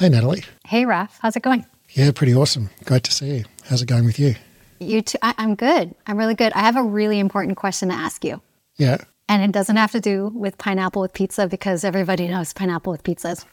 [0.00, 0.44] Hey, Natalie.
[0.66, 1.10] Hey, Raph.
[1.20, 1.66] How's it going?
[1.90, 2.70] Yeah, pretty awesome.
[2.86, 3.44] Great to see you.
[3.64, 4.34] How's it going with you?
[4.78, 5.18] You too.
[5.20, 5.94] I, I'm good.
[6.06, 6.54] I'm really good.
[6.54, 8.40] I have a really important question to ask you.
[8.78, 8.96] Yeah.
[9.28, 13.02] And it doesn't have to do with pineapple with pizza because everybody knows pineapple with
[13.02, 13.44] pizzas.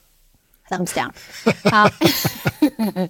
[0.69, 1.13] Thumbs down.
[1.73, 3.09] um,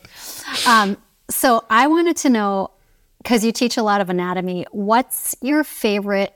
[0.68, 0.98] um,
[1.30, 2.72] so I wanted to know
[3.20, 6.34] because you teach a lot of anatomy, what's your favorite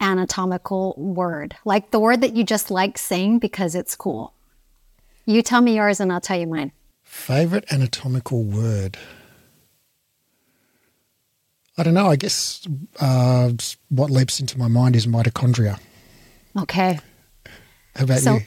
[0.00, 1.56] anatomical word?
[1.64, 4.32] Like the word that you just like saying because it's cool.
[5.30, 6.72] You tell me yours and I'll tell you mine.
[7.04, 8.98] Favorite anatomical word?
[11.78, 12.08] I don't know.
[12.08, 12.66] I guess
[12.98, 13.52] uh,
[13.90, 15.78] what leaps into my mind is mitochondria.
[16.58, 16.98] Okay.
[17.94, 18.40] How about So you?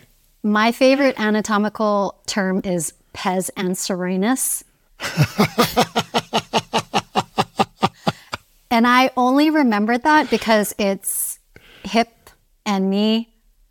[0.43, 4.63] my favorite anatomical term is pes anserinus.
[8.69, 11.39] and I only remembered that because it's
[11.85, 12.29] hip
[12.65, 13.29] and knee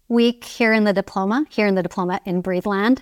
[0.09, 3.01] week here in the diploma, here in the diploma in Breatheland.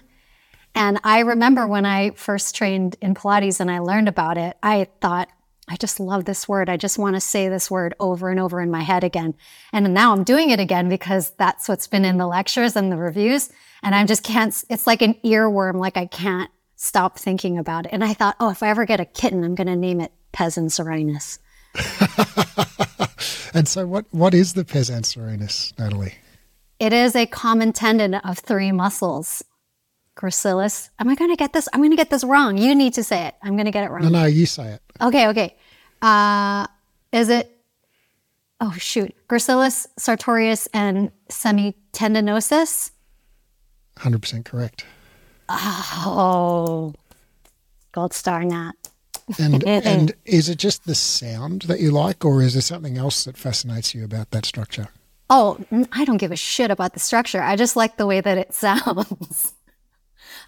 [0.75, 4.89] And I remember when I first trained in Pilates and I learned about it, I
[5.01, 5.29] thought,
[5.69, 6.69] I just love this word.
[6.69, 9.35] I just want to say this word over and over in my head again.
[9.73, 12.97] And now I'm doing it again because that's what's been in the lectures and the
[12.97, 13.51] reviews.
[13.83, 17.93] And I just can't, it's like an earworm, like I can't stop thinking about it.
[17.93, 20.13] And I thought, oh, if I ever get a kitten, I'm going to name it
[20.33, 21.39] Pes Anserinus.
[23.53, 26.15] And so, what, what is the pes anserinus, Natalie?
[26.79, 29.43] It is a common tendon of three muscles.
[30.21, 30.91] Gracilis.
[30.99, 31.67] Am I going to get this?
[31.73, 32.59] I'm going to get this wrong.
[32.59, 33.35] You need to say it.
[33.43, 34.03] I'm going to get it wrong.
[34.03, 34.83] No, no, you say it.
[35.01, 35.57] Okay, okay.
[36.03, 36.67] Uh,
[37.13, 37.57] is it?
[38.63, 42.91] Oh shoot, Gracilis, sartorius, and semitendinosus.
[43.97, 44.85] 100% correct.
[45.49, 46.93] Oh,
[47.93, 48.73] gold star Nat.
[49.39, 53.25] And and is it just the sound that you like, or is there something else
[53.25, 54.89] that fascinates you about that structure?
[55.31, 55.59] Oh,
[55.93, 57.41] I don't give a shit about the structure.
[57.41, 59.55] I just like the way that it sounds.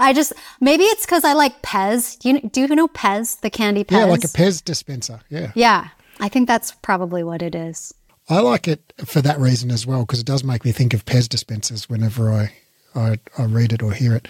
[0.02, 2.18] I just maybe it's because I like Pez.
[2.18, 3.98] Do you do you know Pez, the candy Pez?
[3.98, 5.20] Yeah, like a Pez dispenser.
[5.30, 5.52] Yeah.
[5.54, 5.88] Yeah,
[6.20, 7.94] I think that's probably what it is.
[8.28, 11.04] I like it for that reason as well because it does make me think of
[11.04, 12.52] Pez dispensers whenever I,
[12.94, 14.28] I, I read it or hear it.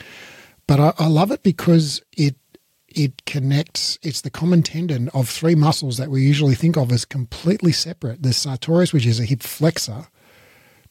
[0.67, 2.37] But I, I love it because it
[2.89, 3.99] it connects.
[4.03, 8.23] It's the common tendon of three muscles that we usually think of as completely separate.
[8.23, 10.09] The sartorius, which is a hip flexor,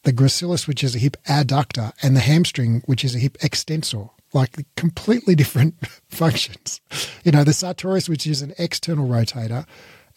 [0.02, 4.08] the gracilis, which is a hip adductor, and the hamstring, which is a hip extensor.
[4.34, 5.74] Like completely different
[6.08, 6.80] functions.
[7.24, 9.66] You know, the sartorius, which is an external rotator,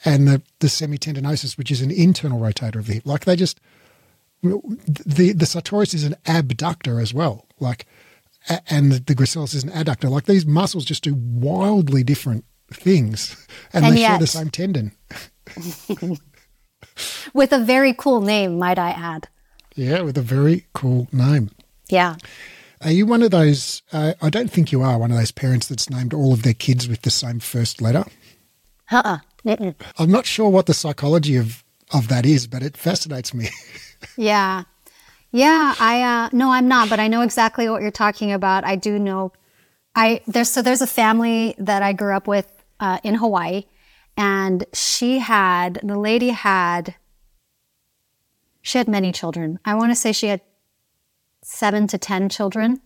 [0.05, 3.05] and the, the semitendinosus, which is an internal rotator of the hip.
[3.05, 3.59] Like they just,
[4.41, 7.45] the, the sartorius is an abductor as well.
[7.59, 7.85] Like,
[8.69, 10.09] and the, the gracilis is an adductor.
[10.09, 13.35] Like these muscles just do wildly different things,
[13.73, 14.91] and, And they share yet- the same tendon.
[17.33, 19.27] With a very cool name, might I add.
[19.75, 21.49] Yeah, with a very cool name.
[21.89, 22.15] Yeah.
[22.85, 23.81] Are you one of those?
[23.91, 26.53] Uh, I don't think you are one of those parents that's named all of their
[26.53, 28.05] kids with the same first letter.
[28.91, 29.17] Uh-uh.
[29.43, 29.73] Mm-mm.
[29.97, 31.63] I'm not sure what the psychology of
[31.93, 33.49] of that is, but it fascinates me.
[34.17, 34.63] Yeah.
[35.31, 38.63] Yeah, I uh no, I'm not, but I know exactly what you're talking about.
[38.63, 39.31] I do know
[39.95, 42.47] I there's so there's a family that I grew up with
[42.79, 43.63] uh, in Hawaii
[44.15, 46.95] and she had the lady had
[48.61, 49.59] she had many children.
[49.65, 50.41] I want to say she had
[51.45, 52.81] 7 to 10 children.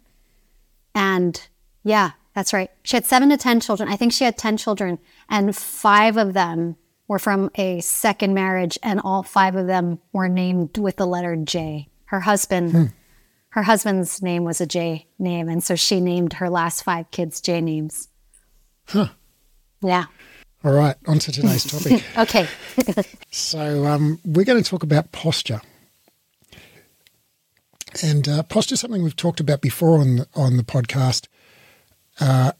[0.93, 1.47] And
[1.83, 2.69] yeah, that's right.
[2.83, 3.89] She had 7 to 10 children.
[3.89, 4.99] I think she had 10 children
[5.29, 6.75] and 5 of them
[7.07, 11.35] were from a second marriage and all 5 of them were named with the letter
[11.35, 11.89] J.
[12.05, 12.93] Her husband
[13.51, 17.41] her husband's name was a J name, and so she named her last five kids
[17.41, 18.07] J names.
[18.87, 19.07] Huh.
[19.81, 20.05] Yeah.
[20.63, 22.03] All right, on to today's topic.
[22.17, 22.47] Okay.
[23.31, 25.61] So um, we're going to talk about posture,
[28.03, 31.27] and uh, posture is something we've talked about before on the, on the podcast.
[32.19, 32.51] Uh,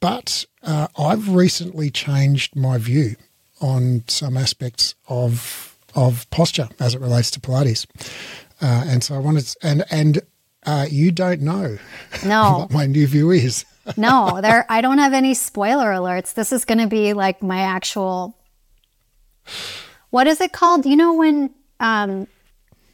[0.00, 3.16] but uh, I've recently changed my view
[3.60, 7.86] on some aspects of of posture as it relates to Pilates,
[8.60, 10.20] uh, and so I wanted and and
[10.66, 11.78] uh, you don't know
[12.26, 12.58] No.
[12.58, 13.64] what my new view is.
[13.96, 14.66] no, there.
[14.68, 16.34] I don't have any spoiler alerts.
[16.34, 18.36] This is going to be like my actual.
[20.10, 20.84] What is it called?
[20.86, 22.26] You know when, um,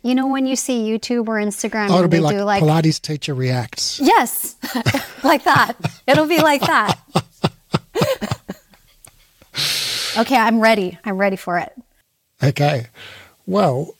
[0.03, 2.63] you know when you see YouTube or Instagram Oh, it'll and be like, do like
[2.63, 4.01] Pilates teacher reacts.
[4.01, 4.57] yes,
[5.25, 5.75] like that.
[6.07, 6.99] It'll be like that.
[10.19, 10.99] okay, I'm ready.
[11.05, 11.73] I'm ready for it.
[12.43, 12.87] Okay.
[13.47, 13.95] Well,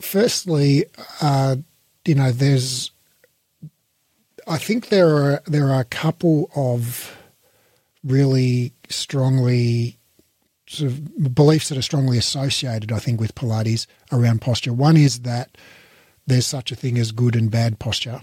[0.00, 0.86] firstly,
[1.20, 1.56] uh,
[2.04, 2.90] you know, there's,
[4.46, 7.16] I think there are there are a couple of
[8.04, 9.97] really strongly
[10.68, 14.72] sort of beliefs that are strongly associated, I think, with Pilates around posture.
[14.72, 15.56] One is that
[16.26, 18.20] there's such a thing as good and bad posture.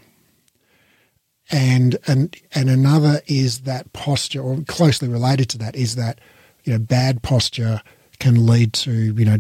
[1.52, 6.20] and and and another is that posture, or closely related to that, is that
[6.64, 7.82] you know bad posture
[8.20, 9.38] can lead to you know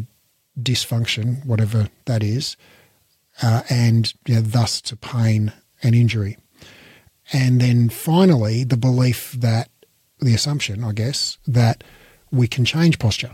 [0.59, 2.57] dysfunction, whatever that is,
[3.41, 5.53] uh, and you know, thus to pain
[5.83, 6.37] and injury.
[7.33, 9.69] And then finally, the belief that
[10.19, 11.83] the assumption, I guess, that
[12.31, 13.31] we can change posture.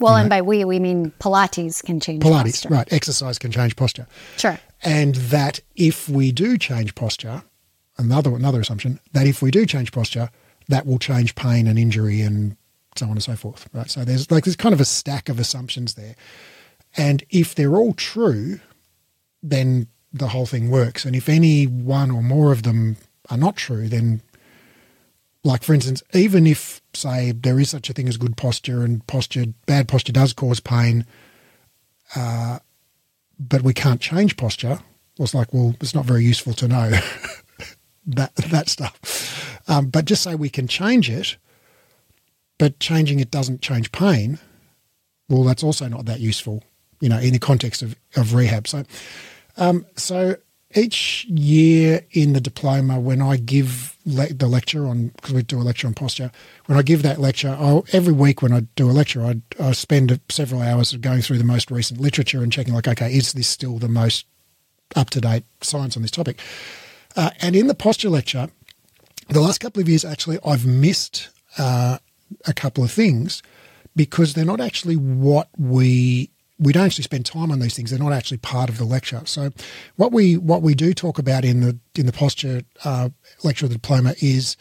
[0.00, 2.68] Well, and by we, we mean Pilates can change Pilates, posture.
[2.68, 2.92] right?
[2.92, 4.06] Exercise can change posture.
[4.36, 4.58] Sure.
[4.82, 7.42] and that if we do change posture,
[7.98, 10.30] another another assumption that if we do change posture,
[10.68, 12.56] that will change pain and injury and
[12.94, 13.68] so on and so forth.
[13.72, 13.90] Right.
[13.90, 16.14] So there's like there's kind of a stack of assumptions there,
[16.96, 18.60] and if they're all true,
[19.42, 21.04] then the whole thing works.
[21.04, 22.98] And if any one or more of them
[23.30, 24.22] are not true, then
[25.42, 29.06] like for instance, even if say there is such a thing as good posture and
[29.06, 31.06] posture bad posture does cause pain,
[32.14, 34.80] but we can't change posture.
[35.18, 36.90] Well, it's like, well, it's not very useful to know
[38.06, 39.62] that that stuff.
[39.68, 41.36] Um, but just say we can change it,
[42.58, 44.38] but changing it doesn't change pain.
[45.28, 46.62] Well, that's also not that useful,
[47.00, 48.66] you know, in the context of, of rehab.
[48.66, 48.84] So,
[49.58, 50.36] um, so
[50.74, 55.58] each year in the diploma, when I give le- the lecture on, because we do
[55.58, 56.30] a lecture on posture,
[56.66, 59.72] when I give that lecture, I'll, every week when I do a lecture, I, I
[59.72, 63.48] spend several hours going through the most recent literature and checking, like, okay, is this
[63.48, 64.26] still the most
[64.94, 66.38] up to date science on this topic?
[67.16, 68.48] Uh, and in the posture lecture,
[69.28, 71.98] the last couple of years, actually, I've missed uh,
[72.46, 73.42] a couple of things
[73.96, 77.90] because they're not actually what we we don't actually spend time on these things.
[77.90, 79.22] They're not actually part of the lecture.
[79.24, 79.50] So,
[79.96, 83.10] what we what we do talk about in the in the posture uh,
[83.44, 84.56] lecture of the diploma is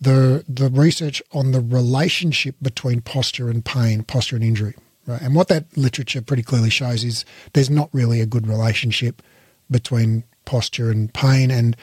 [0.00, 4.74] the the research on the relationship between posture and pain, posture and injury.
[5.06, 5.20] Right?
[5.20, 9.22] And what that literature pretty clearly shows is there's not really a good relationship
[9.70, 11.76] between posture and pain, and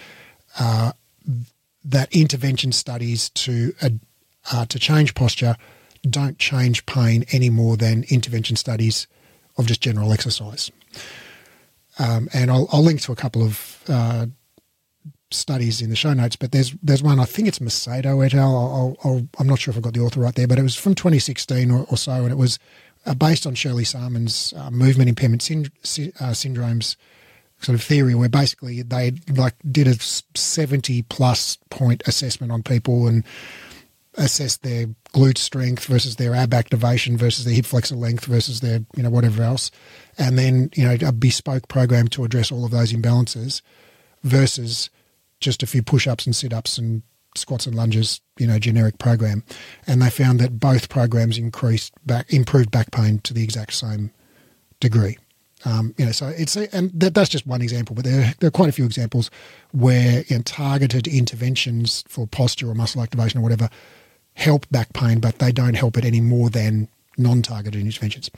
[0.59, 0.93] uh,
[1.83, 3.89] that intervention studies to uh,
[4.51, 5.57] uh, to change posture
[6.09, 9.07] don't change pain any more than intervention studies
[9.57, 10.71] of just general exercise.
[11.99, 14.27] Um, and I'll, I'll link to a couple of uh,
[15.31, 18.97] studies in the show notes, but there's there's one I think it's Macedo et al.
[19.03, 20.95] I'll, I'm not sure if I got the author right there, but it was from
[20.95, 22.59] 2016 or, or so, and it was
[23.05, 25.71] uh, based on Shirley Sahrmann's uh, movement impairment synd-
[26.21, 26.95] uh, syndromes
[27.61, 33.07] sort of theory, where basically they like did a 70 plus point assessment on people
[33.07, 33.23] and
[34.17, 38.79] assessed their glute strength versus their ab activation versus their hip flexor length versus their
[38.95, 39.71] you know whatever else,
[40.17, 43.61] and then you know a bespoke program to address all of those imbalances
[44.23, 44.89] versus
[45.39, 47.03] just a few push-ups and sit-ups and
[47.35, 49.43] squats and lunges, you know, generic program,
[49.85, 54.11] and they found that both programs increased back, improved back pain to the exact same
[54.79, 55.17] degree.
[55.65, 58.51] Um, you know, so it's and that, that's just one example, but there, there are
[58.51, 59.31] quite a few examples
[59.71, 63.69] where you know, targeted interventions for posture or muscle activation or whatever
[64.37, 66.87] help back pain, but they don't help it any more than
[67.17, 68.29] non-targeted interventions.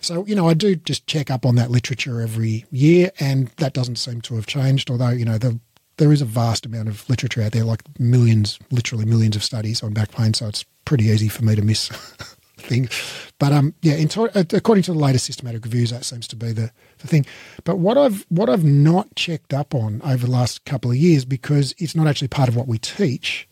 [0.00, 3.72] So, you know, I do just check up on that literature every year, and that
[3.72, 4.90] doesn't seem to have changed.
[4.90, 5.60] Although, you know, the,
[5.98, 9.80] there is a vast amount of literature out there, like millions, literally millions of studies
[9.82, 10.34] on back pain.
[10.34, 11.88] So it's pretty easy for me to miss
[12.58, 12.90] things.
[13.38, 16.72] But um, yeah, to- according to the latest systematic reviews, that seems to be the,
[16.98, 17.24] the thing.
[17.62, 21.24] But what I've what I've not checked up on over the last couple of years,
[21.24, 23.48] because it's not actually part of what we teach,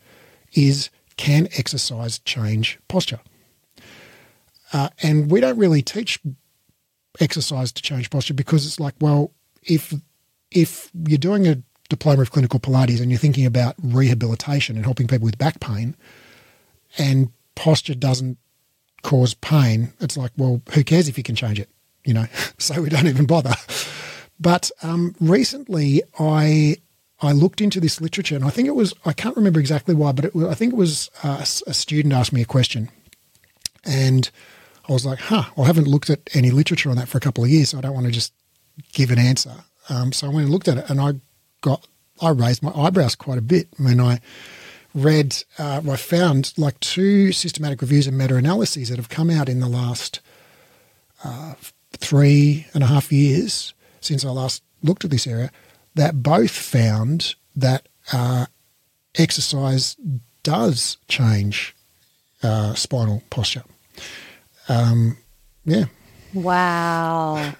[0.51, 3.19] is can exercise change posture?
[4.71, 6.19] Uh, and we don't really teach
[7.19, 9.93] exercise to change posture because it's like, well, if
[10.51, 15.07] if you're doing a diploma of clinical Pilates and you're thinking about rehabilitation and helping
[15.07, 15.95] people with back pain,
[16.97, 18.37] and posture doesn't
[19.03, 21.69] cause pain, it's like, well, who cares if you can change it?
[22.05, 22.25] You know,
[22.57, 23.53] so we don't even bother.
[24.39, 26.77] But um, recently, I
[27.23, 30.11] I looked into this literature, and I think it was I can't remember exactly why,
[30.11, 32.89] but I think it was uh, a student asked me a question,
[33.85, 34.29] and
[34.89, 37.43] I was like, huh, I haven't looked at any literature on that for a couple
[37.43, 38.33] of years, so I don't want to just
[38.91, 39.53] give an answer.
[39.89, 41.13] Um, so I went and looked at it, and I
[41.61, 41.87] got
[42.21, 44.19] I raised my eyebrows quite a bit when I
[44.93, 45.43] read.
[45.57, 49.61] Uh, I found like two systematic reviews and meta analyses that have come out in
[49.61, 50.19] the last
[51.23, 51.53] uh,
[51.93, 55.49] three and a half years since I last looked at this area
[55.95, 58.45] that both found that uh,
[59.15, 59.95] exercise
[60.43, 61.75] does change
[62.41, 63.63] uh, spinal posture.
[64.69, 65.17] Um,
[65.65, 65.85] yeah.
[66.33, 67.53] Wow.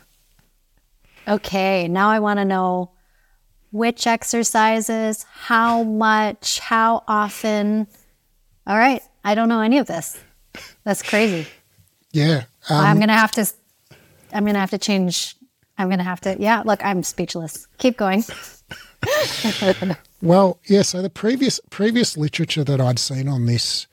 [1.28, 2.92] Okay, now I want to know
[3.72, 7.88] which exercises, how much, how often.
[8.68, 10.20] All right, I don't know any of this.
[10.84, 11.48] That's crazy.
[12.12, 12.44] Yeah.
[12.70, 13.52] Um, I'm gonna have to.
[14.34, 15.36] I'm gonna have to change.
[15.78, 16.36] I'm gonna have to.
[16.40, 17.68] Yeah, look, I'm speechless.
[17.78, 18.24] Keep going.
[20.24, 20.84] Well, yeah.
[20.84, 23.88] So the previous previous literature that I'd seen on this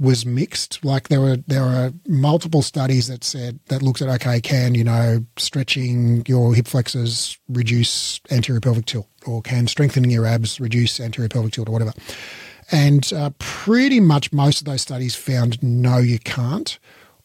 [0.00, 0.82] was mixed.
[0.82, 4.82] Like there were there were multiple studies that said that looked at okay, can you
[4.82, 10.98] know stretching your hip flexors reduce anterior pelvic tilt, or can strengthening your abs reduce
[10.98, 11.92] anterior pelvic tilt, or whatever.
[12.70, 16.78] And uh, pretty much most of those studies found no, you can't,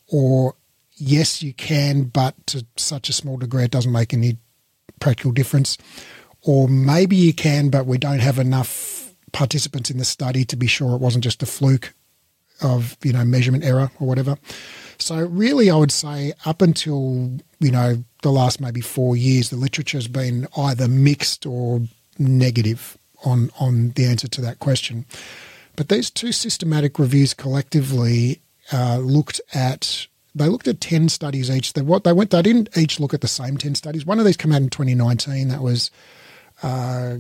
[0.10, 0.55] or
[0.98, 4.38] yes, you can, but to such a small degree it doesn't make any
[5.00, 5.77] practical difference.
[6.42, 10.68] Or maybe you can, but we don't have enough participants in the study to be
[10.68, 11.94] sure it wasn't just a fluke
[12.62, 14.38] of you know measurement error or whatever.
[14.98, 19.56] So really, I would say up until you know the last maybe four years, the
[19.56, 21.82] literature has been either mixed or
[22.18, 25.06] negative on on the answer to that question.
[25.75, 28.42] But these two systematic reviews collectively
[28.74, 31.74] uh, looked at they looked at ten studies each.
[31.74, 34.06] They what they went they didn't each look at the same ten studies.
[34.06, 35.50] One of these came out in 2019.
[35.50, 35.91] That was
[36.63, 37.17] uh,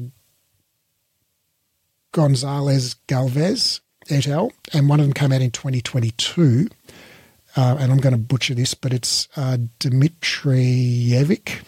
[2.11, 4.51] Gonzalez Galvez et al.
[4.73, 6.67] And one of them came out in 2022.
[7.55, 11.63] Uh, and I'm going to butcher this, but it's uh, Dmitrijevic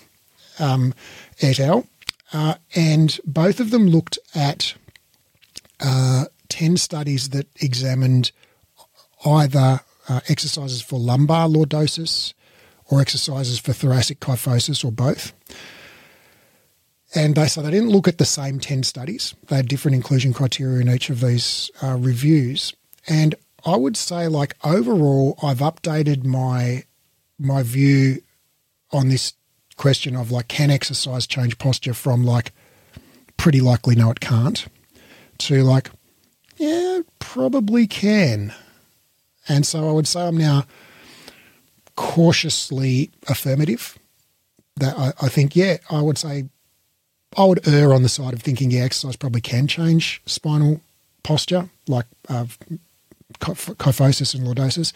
[0.60, 0.94] um,
[1.42, 1.88] et al.
[2.32, 4.76] Uh, and both of them looked at
[5.80, 8.32] uh, 10 studies that examined
[9.26, 12.34] either uh, exercises for lumbar lordosis
[12.90, 15.34] or exercises for thoracic kyphosis or both.
[17.16, 19.34] And they so they didn't look at the same 10 studies.
[19.48, 22.74] They had different inclusion criteria in each of these uh, reviews.
[23.08, 23.36] And
[23.66, 26.84] I would say, like, overall, I've updated my
[27.42, 28.22] my view
[28.92, 29.34] on this
[29.78, 32.52] question of like, can exercise change posture from like
[33.38, 34.68] pretty likely no it can't
[35.38, 35.90] to like,
[36.58, 38.54] yeah, probably can.
[39.48, 40.66] And so I would say I'm now
[41.96, 43.98] cautiously affirmative
[44.78, 46.50] that I, I think, yeah, I would say
[47.38, 50.82] I would err on the side of thinking, yeah, exercise probably can change spinal
[51.24, 52.46] posture, like uh,
[53.40, 54.94] kyphosis and lordosis.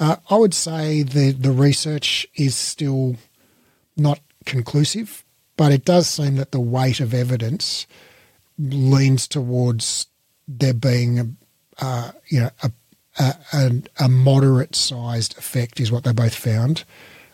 [0.00, 3.16] Uh, I would say the the research is still
[3.96, 5.24] not conclusive,
[5.56, 7.86] but it does seem that the weight of evidence
[8.58, 10.06] leans towards
[10.46, 11.26] there being, a,
[11.84, 12.72] uh, you know, a,
[13.18, 16.84] a, a moderate sized effect is what they both found,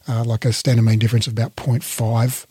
[0.08, 2.46] uh, like a standard mean difference of about 0.5.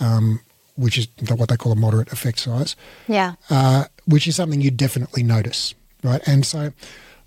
[0.00, 0.40] Um,
[0.78, 2.76] which is what they call a moderate effect size.
[3.08, 3.34] Yeah.
[3.50, 6.22] Uh, which is something you definitely notice, right?
[6.26, 6.72] And so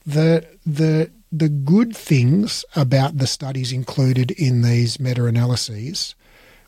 [0.05, 6.15] the the the good things about the studies included in these meta-analyses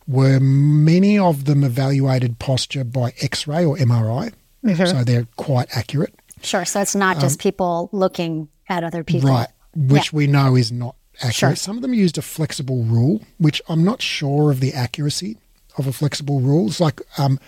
[0.07, 4.85] were many of them evaluated posture by X-ray or MRI, mm-hmm.
[4.85, 6.13] so they're quite accurate.
[6.41, 6.65] Sure.
[6.65, 9.49] So it's not just um, people looking at other people, right?
[9.75, 10.17] Which yeah.
[10.17, 11.35] we know is not accurate.
[11.35, 11.55] Sure.
[11.55, 15.37] Some of them used a flexible rule, which I'm not sure of the accuracy
[15.77, 16.67] of a flexible rule.
[16.67, 17.39] It's like um,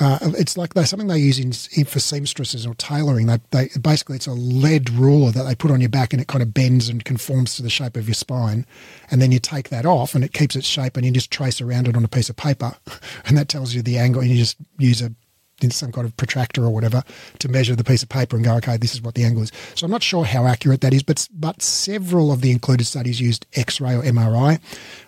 [0.00, 3.26] uh, it's like they something they use in, in, for seamstresses or tailoring.
[3.26, 6.28] They, they basically it's a lead ruler that they put on your back and it
[6.28, 8.66] kind of bends and conforms to the shape of your spine,
[9.10, 11.60] and then you take that off and it keeps its shape and you just trace
[11.60, 12.74] around it on a piece of paper,
[13.26, 14.22] and that tells you the angle.
[14.22, 15.12] And you just use a
[15.70, 17.02] some kind of protractor or whatever
[17.38, 19.52] to measure the piece of paper and go, okay, this is what the angle is.
[19.74, 23.20] So I'm not sure how accurate that is, but but several of the included studies
[23.20, 24.60] used X-ray or MRI,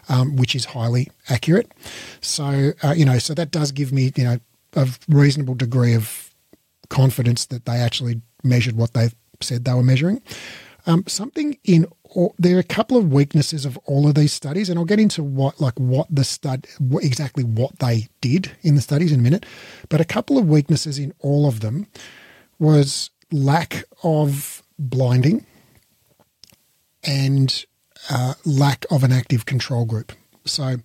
[0.09, 1.73] um, which is highly accurate.
[2.21, 4.39] So uh, you know, so that does give me you know
[4.75, 6.31] a reasonable degree of
[6.89, 10.23] confidence that they actually measured what they said they were measuring.
[10.87, 11.87] Um, something in
[12.39, 15.23] there are a couple of weaknesses of all of these studies, and I'll get into
[15.23, 16.67] what like what the stud
[17.03, 19.47] exactly what they did in the studies in a minute.
[19.89, 21.87] But a couple of weaknesses in all of them
[22.59, 25.45] was lack of blinding
[27.03, 27.65] and
[28.11, 30.13] uh, lack of an active control group.
[30.45, 30.77] So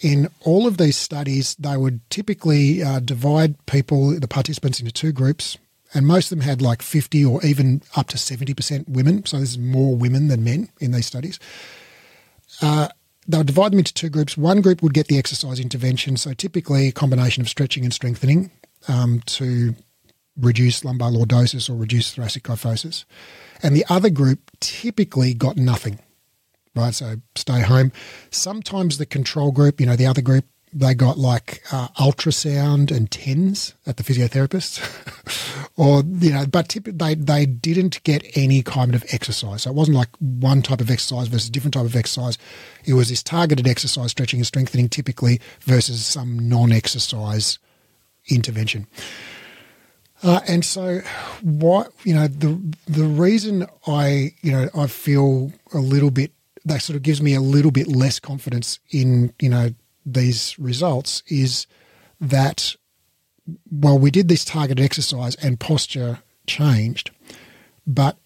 [0.00, 5.12] in all of these studies, they would typically uh, divide people, the participants, into two
[5.12, 5.58] groups
[5.94, 9.24] and most of them had like 50 or even up to 70% women.
[9.24, 11.38] So there's more women than men in these studies.
[12.60, 12.88] Uh,
[13.26, 14.36] they would divide them into two groups.
[14.36, 18.50] One group would get the exercise intervention, so typically a combination of stretching and strengthening
[18.88, 19.74] um, to
[20.36, 23.04] reduce lumbar lordosis or reduce thoracic kyphosis.
[23.62, 25.98] And the other group typically got nothing,
[26.74, 26.94] right?
[26.94, 27.92] So stay home.
[28.30, 30.44] Sometimes the control group, you know, the other group
[30.78, 34.80] they got like uh, ultrasound and TENS at the physiotherapist,
[35.76, 39.62] or you know, but tip, they they didn't get any kind of exercise.
[39.62, 42.38] So it wasn't like one type of exercise versus different type of exercise.
[42.84, 47.58] It was this targeted exercise, stretching and strengthening, typically versus some non-exercise
[48.28, 48.86] intervention.
[50.22, 51.00] Uh, and so,
[51.42, 56.32] what you know, the the reason I you know I feel a little bit
[56.64, 59.70] that sort of gives me a little bit less confidence in you know
[60.12, 61.66] these results is
[62.20, 62.74] that
[63.70, 67.10] well, we did this targeted exercise and posture changed,
[67.86, 68.18] but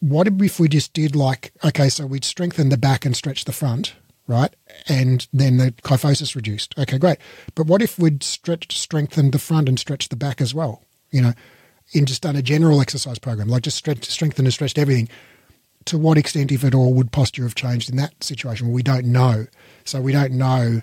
[0.00, 3.52] what if we just did like, okay, so we'd strengthen the back and stretch the
[3.52, 3.94] front,
[4.26, 4.54] right?
[4.88, 6.78] And then the kyphosis reduced.
[6.78, 7.18] Okay, great.
[7.54, 10.82] But what if we'd stretched, strengthened the front and stretched the back as well?
[11.10, 11.32] You know,
[11.92, 15.08] in just done a general exercise program, like just stretch, strengthened and stretched everything.
[15.86, 18.66] To what extent, if at all, would posture have changed in that situation?
[18.66, 19.46] Well, we don't know.
[19.84, 20.82] So we don't know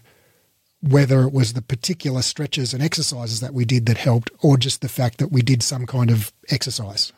[0.88, 4.82] whether it was the particular stretches and exercises that we did that helped, or just
[4.82, 7.14] the fact that we did some kind of exercise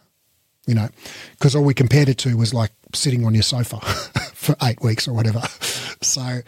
[0.67, 0.89] you know,
[1.31, 3.79] because all we compared it to was like sitting on your sofa
[4.33, 5.41] for eight weeks or whatever.
[6.01, 6.39] So,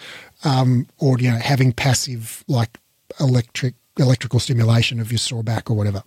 [0.43, 2.79] um, or you know, having passive like
[3.19, 6.03] electric electrical stimulation of your sore back or whatever.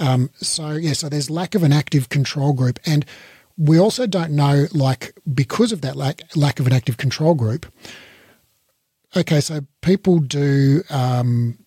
[0.00, 3.04] Um, so yeah, so there's lack of an active control group, and
[3.56, 7.66] we also don't know like because of that lack lack of an active control group.
[9.16, 11.58] Okay, so people do um,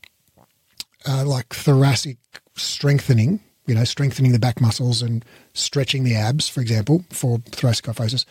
[1.07, 2.17] uh, like thoracic
[2.55, 7.85] strengthening you know, strengthening the back muscles and stretching the abs, for example, for thoracic
[7.85, 8.25] kyphosis.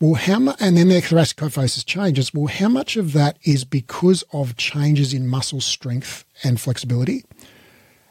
[0.00, 2.32] Well, how much, and then their thoracic kyphosis changes.
[2.32, 7.24] Well, how much of that is because of changes in muscle strength and flexibility?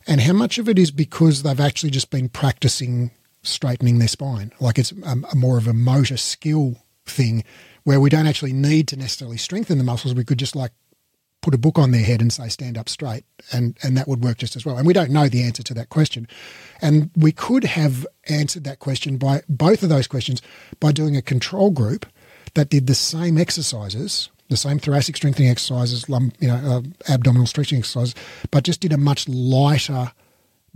[0.06, 3.12] And how much of it is because they've actually just been practicing
[3.44, 4.52] straightening their spine?
[4.60, 6.76] Like it's a, a more of a motor skill
[7.06, 7.46] thing
[7.88, 10.14] where we don't actually need to necessarily strengthen the muscles.
[10.14, 10.74] We could just like
[11.42, 14.22] put a book on their head and say stand up straight and and that would
[14.22, 16.28] work just as well and we don't know the answer to that question
[16.82, 20.42] and we could have answered that question by both of those questions
[20.82, 22.06] by doing a control group
[22.56, 26.82] that did the same exercises the same thoracic strengthening exercises you know uh,
[27.14, 28.16] abdominal stretching exercises
[28.52, 30.12] but just did a much lighter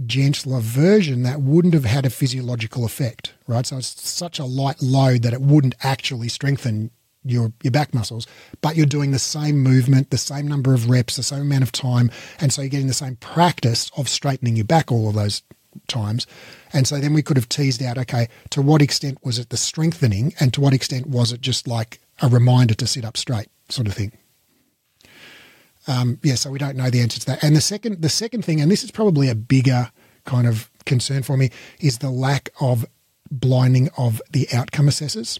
[0.05, 4.81] gentler version that wouldn't have had a physiological effect right so it's such a light
[4.81, 6.91] load that it wouldn't actually strengthen
[7.23, 8.27] your your back muscles,
[8.61, 11.71] but you're doing the same movement, the same number of reps, the same amount of
[11.71, 15.43] time, and so you're getting the same practice of straightening your back all of those
[15.87, 16.27] times.
[16.73, 19.57] And so then we could have teased out, okay, to what extent was it the
[19.57, 23.47] strengthening, and to what extent was it just like a reminder to sit up straight,
[23.69, 24.11] sort of thing.
[25.87, 27.43] Um, yeah, so we don't know the answer to that.
[27.43, 29.91] And the second, the second thing, and this is probably a bigger
[30.25, 32.85] kind of concern for me, is the lack of
[33.31, 35.39] blinding of the outcome assessors.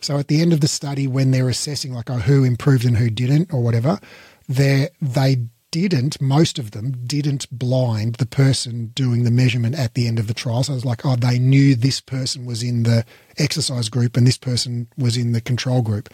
[0.00, 2.96] So at the end of the study, when they're assessing like oh, who improved and
[2.96, 4.00] who didn't or whatever,
[4.48, 10.06] they they didn't, most of them didn't blind the person doing the measurement at the
[10.06, 10.62] end of the trial.
[10.62, 13.04] So it was like, oh, they knew this person was in the
[13.36, 16.08] exercise group and this person was in the control group.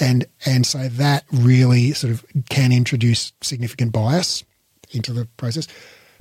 [0.00, 4.44] And and so that really sort of can introduce significant bias
[4.90, 5.66] into the process.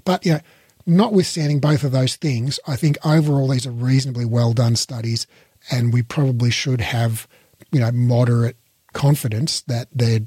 [0.05, 0.39] But you know,
[0.87, 5.27] notwithstanding both of those things, I think overall these are reasonably well done studies
[5.69, 7.27] and we probably should have,
[7.71, 8.57] you know, moderate
[8.93, 10.21] confidence that they're,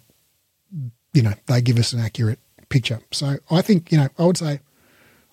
[1.14, 3.00] you know, they give us an accurate picture.
[3.10, 4.60] So I think, you know, I would say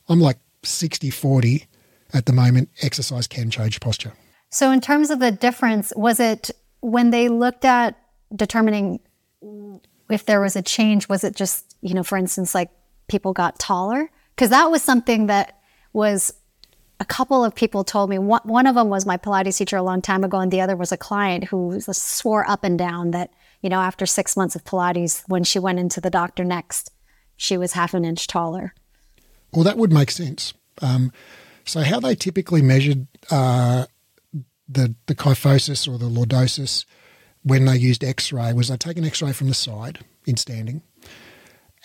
[0.08, 1.68] I'm like 60 40
[2.14, 2.70] at the moment.
[2.82, 4.14] Exercise can change posture.
[4.50, 7.98] So, in terms of the difference, was it when they looked at
[8.34, 9.00] determining
[10.10, 12.70] if there was a change, was it just, you know, for instance, like
[13.08, 14.10] people got taller?
[14.38, 15.60] Because that was something that
[15.94, 16.32] was
[17.00, 18.20] a couple of people told me.
[18.20, 20.92] One, of them was my pilates teacher a long time ago and the other was
[20.92, 25.24] a client who swore up and down that you know after six months of pilates
[25.28, 26.92] when she went into the doctor next
[27.36, 28.76] she was half an inch taller.
[29.54, 30.54] Well that would make sense.
[30.82, 31.12] Um,
[31.66, 33.88] so how they typically measured uh,
[34.70, 36.86] the, the kyphosis or the lordosis
[37.44, 40.84] when they used x-ray was they take an x-ray from the side in standing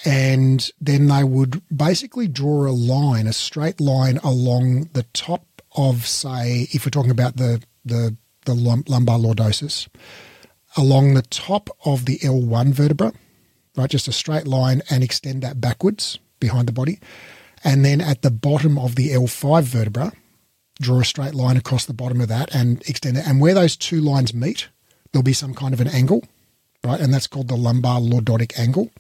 [0.05, 6.07] and then they would basically draw a line, a straight line along the top of,
[6.07, 9.89] say, if we're talking about the the the lumbar lordosis,
[10.77, 13.13] along the top of the L1 vertebra,
[13.77, 16.99] right, just a straight line, and extend that backwards behind the body,
[17.63, 20.13] and then at the bottom of the L5 vertebra,
[20.81, 23.27] draw a straight line across the bottom of that and extend it.
[23.27, 24.69] And where those two lines meet,
[25.13, 26.25] there'll be some kind of an angle,
[26.83, 28.91] right, and that's called the lumbar lordotic angle.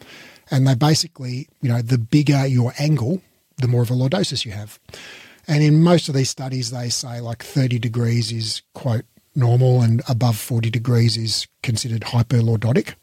[0.52, 3.22] And they basically, you know, the bigger your angle,
[3.56, 4.78] the more of a lordosis you have.
[5.48, 10.02] And in most of these studies, they say like 30 degrees is, quote, normal and
[10.08, 12.94] above 40 degrees is considered hyperlordotic.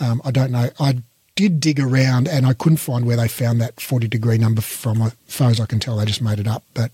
[0.00, 0.70] Um, I don't know.
[0.80, 1.02] I
[1.36, 5.02] did dig around and I couldn't find where they found that 40 degree number from.
[5.02, 6.64] As far as I can tell, they just made it up.
[6.74, 6.90] But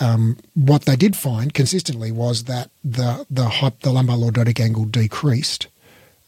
[0.00, 5.66] um, what they did find consistently was that the the, the lumbar lordotic angle decreased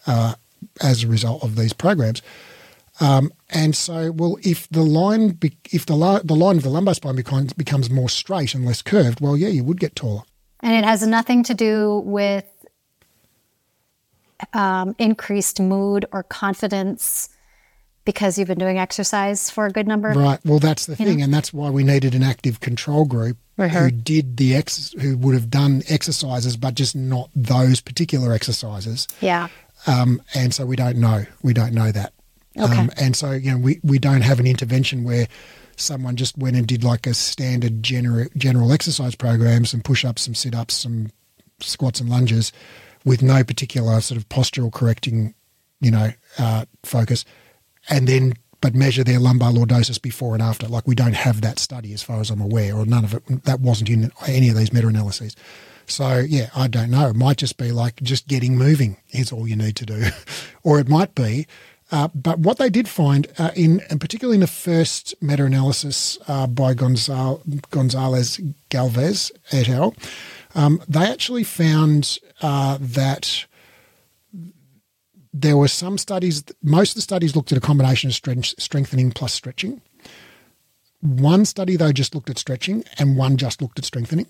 [0.06, 0.34] uh,
[0.82, 2.22] as a result of these programs.
[3.00, 6.94] Um, and so, well, if the line, be, if the, the line of the lumbar
[6.94, 10.22] spine becomes, becomes more straight and less curved, well, yeah, you would get taller.
[10.60, 12.44] And it has nothing to do with
[14.52, 17.30] um, increased mood or confidence
[18.04, 20.10] because you've been doing exercise for a good number.
[20.10, 20.40] Of right.
[20.44, 21.24] Well, that's the thing, know?
[21.24, 25.34] and that's why we needed an active control group who did the ex, who would
[25.34, 29.06] have done exercises, but just not those particular exercises.
[29.20, 29.48] Yeah.
[29.86, 31.26] Um, and so we don't know.
[31.42, 32.12] We don't know that.
[32.58, 32.76] Okay.
[32.76, 35.28] Um, and so you know we we don't have an intervention where
[35.76, 40.22] someone just went and did like a standard general general exercise program, some push ups,
[40.22, 41.10] some sit ups, some
[41.60, 42.52] squats and lunges,
[43.04, 45.34] with no particular sort of postural correcting,
[45.80, 47.24] you know, uh, focus,
[47.88, 50.68] and then but measure their lumbar lordosis before and after.
[50.68, 53.44] Like we don't have that study as far as I'm aware, or none of it.
[53.44, 55.34] That wasn't in any of these meta analyses.
[55.86, 57.08] So yeah, I don't know.
[57.08, 60.04] It might just be like just getting moving is all you need to do,
[60.62, 61.46] or it might be.
[61.92, 66.46] Uh, but what they did find, uh, in and particularly in the first meta-analysis uh,
[66.46, 69.94] by Gonzal- Gonzalez Galvez et al.,
[70.54, 73.46] um, they actually found uh, that
[75.32, 79.10] there were some studies, most of the studies looked at a combination of strength, strengthening
[79.10, 79.80] plus stretching.
[81.00, 84.26] One study, though, just looked at stretching, and one just looked at strengthening.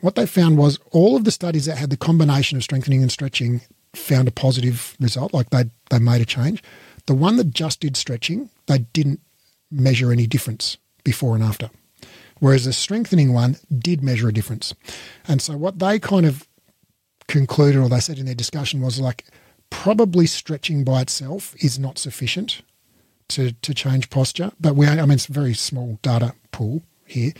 [0.00, 3.10] What they found was all of the studies that had the combination of strengthening and
[3.10, 3.62] stretching
[3.96, 6.62] found a positive result, like they they made a change.
[7.06, 9.20] The one that just did stretching, they didn't
[9.70, 11.70] measure any difference before and after.
[12.38, 14.74] Whereas the strengthening one did measure a difference.
[15.26, 16.46] And so what they kind of
[17.28, 19.24] concluded or they said in their discussion was like
[19.70, 22.62] probably stretching by itself is not sufficient
[23.28, 24.52] to, to change posture.
[24.60, 27.32] But we, I mean, it's a very small data pool here.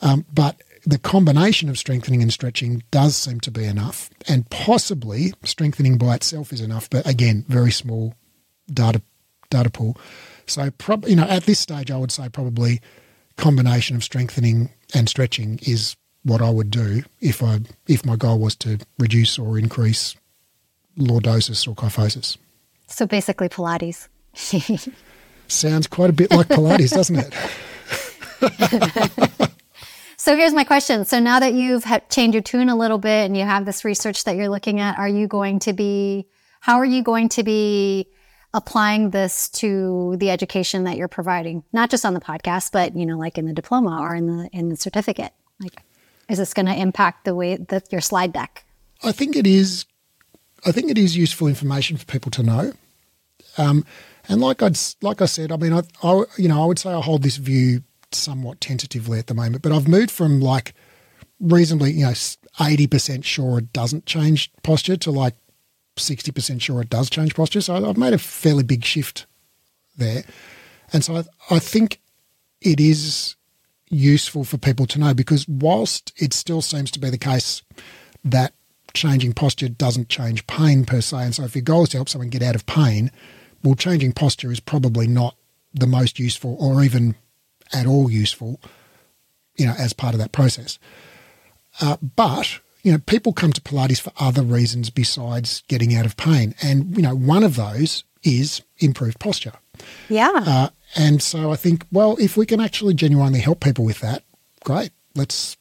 [0.00, 4.08] Um, but the combination of strengthening and stretching does seem to be enough.
[4.26, 6.88] And possibly strengthening by itself is enough.
[6.88, 8.14] But again, very small
[8.72, 9.02] data
[9.50, 9.98] data pool.
[10.46, 12.80] So, prob- you know, at this stage, I would say probably
[13.36, 18.38] combination of strengthening and stretching is what I would do if I if my goal
[18.38, 20.16] was to reduce or increase
[20.98, 22.38] lordosis or kyphosis.
[22.86, 24.08] So basically, Pilates.
[25.48, 27.34] Sounds quite a bit like Pilates, doesn't
[28.40, 29.50] it?
[30.28, 31.06] so here's my question.
[31.06, 34.24] So now that you've changed your tune a little bit and you have this research
[34.24, 36.28] that you're looking at, are you going to be?
[36.60, 38.10] How are you going to be
[38.52, 43.06] applying this to the education that you're providing, not just on the podcast, but you
[43.06, 45.32] know, like in the diploma or in the in the certificate?
[45.60, 45.82] Like,
[46.28, 48.66] is this going to impact the way that your slide deck?
[49.02, 49.86] I think it is.
[50.66, 52.72] I think it is useful information for people to know.
[53.56, 53.82] Um,
[54.28, 56.92] and like I'd like I said, I mean, I, I you know I would say
[56.92, 60.74] I hold this view somewhat tentatively at the moment, but I've moved from like
[61.40, 62.12] reasonably you know
[62.60, 65.34] eighty percent sure it doesn't change posture to like
[65.98, 67.60] 60% sure it does change posture.
[67.60, 69.26] So I've made a fairly big shift
[69.96, 70.24] there.
[70.92, 72.00] And so I, I think
[72.60, 73.36] it is
[73.90, 77.62] useful for people to know because whilst it still seems to be the case
[78.24, 78.54] that
[78.94, 82.08] changing posture doesn't change pain per se, and so if your goal is to help
[82.08, 83.10] someone get out of pain,
[83.62, 85.36] well, changing posture is probably not
[85.74, 87.14] the most useful or even
[87.72, 88.60] at all useful,
[89.56, 90.78] you know, as part of that process.
[91.80, 96.16] Uh, but you know, people come to Pilates for other reasons besides getting out of
[96.16, 96.54] pain.
[96.62, 99.52] And, you know, one of those is improved posture.
[100.08, 100.30] Yeah.
[100.34, 104.22] Uh, and so I think, well, if we can actually genuinely help people with that,
[104.64, 104.90] great.
[105.14, 105.56] Let's,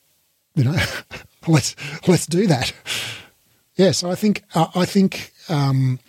[0.55, 0.77] you know,
[1.47, 1.75] let's
[2.07, 2.73] let's do that.
[3.75, 3.91] Yeah.
[3.91, 5.99] So I think uh, I think, um,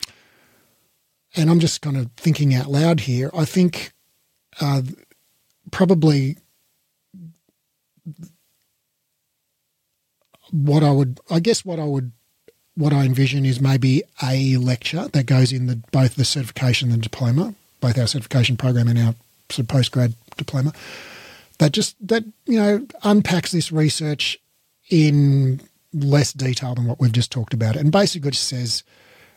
[1.37, 3.31] and I'm just kind of thinking out loud here.
[3.35, 3.93] I think
[4.61, 4.83] uh,
[5.71, 6.37] probably
[10.51, 12.13] what I would, I guess, what I would,
[12.75, 16.99] what I envision is maybe a lecture that goes in the both the certification and
[16.99, 19.15] the diploma, both our certification program and our
[19.51, 20.73] sort of post grad diploma.
[21.59, 24.39] That just that you know unpacks this research
[24.91, 25.61] in
[25.93, 28.85] less detail than what we've just talked about, and basically just says,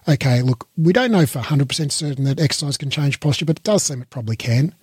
[0.07, 3.63] okay, look, we don't know for 100% certain that exercise can change posture, but it
[3.63, 4.73] does seem it probably can.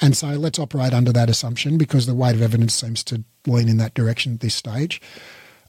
[0.00, 3.68] And so let's operate under that assumption because the weight of evidence seems to lean
[3.68, 5.00] in that direction at this stage.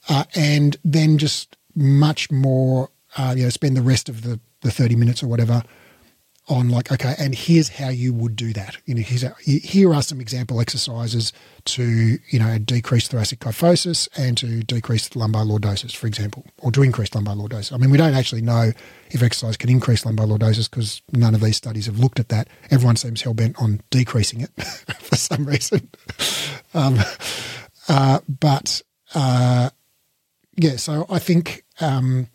[0.10, 4.72] Uh, and then just much more, uh, you know, spend the rest of the, the
[4.72, 5.64] 30 minutes or whatever
[6.48, 8.78] on like, okay, and here's how you would do that.
[8.86, 11.34] You know, how, here are some example exercises
[11.66, 16.84] to, you know, decrease thoracic kyphosis and to decrease lumbar lordosis, for example, or to
[16.84, 17.74] increase lumbar lordosis.
[17.74, 18.72] I mean, we don't actually know
[19.10, 22.48] if exercise can increase lumbar lordosis because none of these studies have looked at that.
[22.70, 24.52] Everyone seems hell bent on decreasing it
[25.00, 25.90] for some reason.
[26.76, 27.00] um,
[27.90, 28.84] uh, but,
[29.16, 29.72] uh,
[30.58, 32.28] yeah, so I think, um,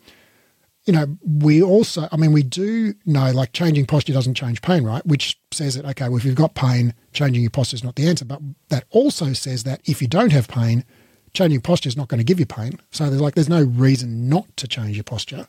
[0.85, 4.83] you know, we also, I mean, we do know like changing posture doesn't change pain,
[4.83, 5.05] right?
[5.05, 8.07] Which says that, okay, well, if you've got pain, changing your posture is not the
[8.07, 8.25] answer.
[8.25, 10.83] But that also says that if you don't have pain,
[11.33, 12.79] changing posture is not going to give you pain.
[12.89, 15.47] So there's like, there's no reason not to change your posture.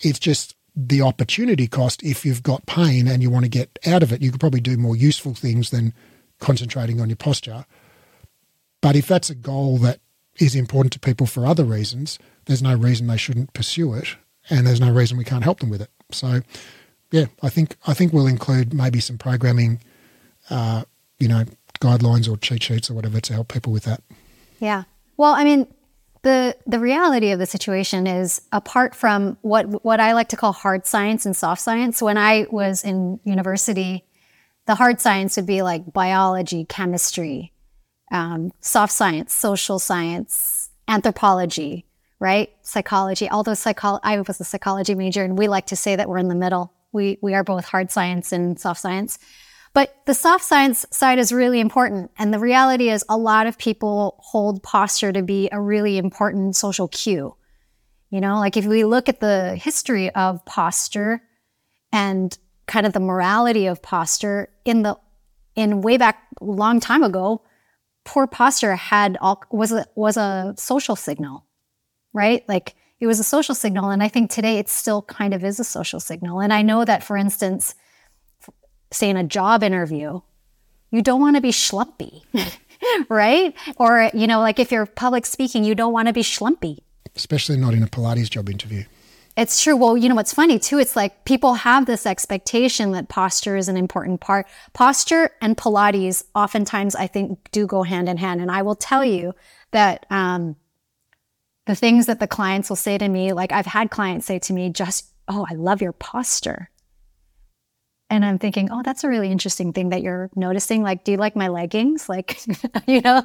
[0.00, 4.02] It's just the opportunity cost if you've got pain and you want to get out
[4.02, 4.22] of it.
[4.22, 5.94] You could probably do more useful things than
[6.40, 7.64] concentrating on your posture.
[8.80, 10.00] But if that's a goal that
[10.36, 14.16] is important to people for other reasons, there's no reason they shouldn't pursue it,
[14.50, 15.90] and there's no reason we can't help them with it.
[16.10, 16.40] So,
[17.10, 19.80] yeah, I think I think we'll include maybe some programming,
[20.50, 20.84] uh,
[21.18, 21.44] you know,
[21.80, 24.02] guidelines or cheat sheets or whatever to help people with that.
[24.60, 24.84] Yeah.
[25.16, 25.66] Well, I mean,
[26.22, 30.52] the the reality of the situation is apart from what what I like to call
[30.52, 32.02] hard science and soft science.
[32.02, 34.04] When I was in university,
[34.66, 37.52] the hard science would be like biology, chemistry,
[38.10, 41.84] um, soft science, social science, anthropology,
[42.20, 42.50] right?
[42.62, 43.30] Psychology.
[43.30, 46.28] Although psychology, I was a psychology major, and we like to say that we're in
[46.28, 46.72] the middle.
[46.92, 49.18] We we are both hard science and soft science.
[49.74, 52.10] But the soft science side is really important.
[52.18, 56.56] And the reality is, a lot of people hold posture to be a really important
[56.56, 57.36] social cue.
[58.10, 61.22] You know, like if we look at the history of posture
[61.92, 64.96] and kind of the morality of posture in the
[65.54, 67.42] in way back long time ago,
[68.04, 71.44] poor posture had all was a was a social signal,
[72.18, 72.46] right?
[72.48, 75.60] Like it was a social signal, and I think today it still kind of is
[75.60, 76.40] a social signal.
[76.40, 77.76] And I know that, for instance,
[78.90, 80.20] say in a job interview,
[80.90, 82.22] you don't want to be schlumpy,
[83.08, 83.54] right?
[83.76, 86.78] Or you know, like if you're public speaking, you don't want to be schlumpy,
[87.14, 88.84] especially not in a Pilates job interview.
[89.36, 89.76] It's true.
[89.76, 90.80] Well, you know what's funny too?
[90.80, 94.48] It's like people have this expectation that posture is an important part.
[94.72, 98.40] Posture and Pilates oftentimes, I think, do go hand in hand.
[98.40, 99.36] And I will tell you
[99.70, 100.56] that um,
[101.68, 104.54] the things that the clients will say to me, like I've had clients say to
[104.54, 106.70] me, just, oh, I love your posture.
[108.08, 110.82] And I'm thinking, oh, that's a really interesting thing that you're noticing.
[110.82, 112.08] Like, do you like my leggings?
[112.08, 112.40] Like,
[112.86, 113.22] you know,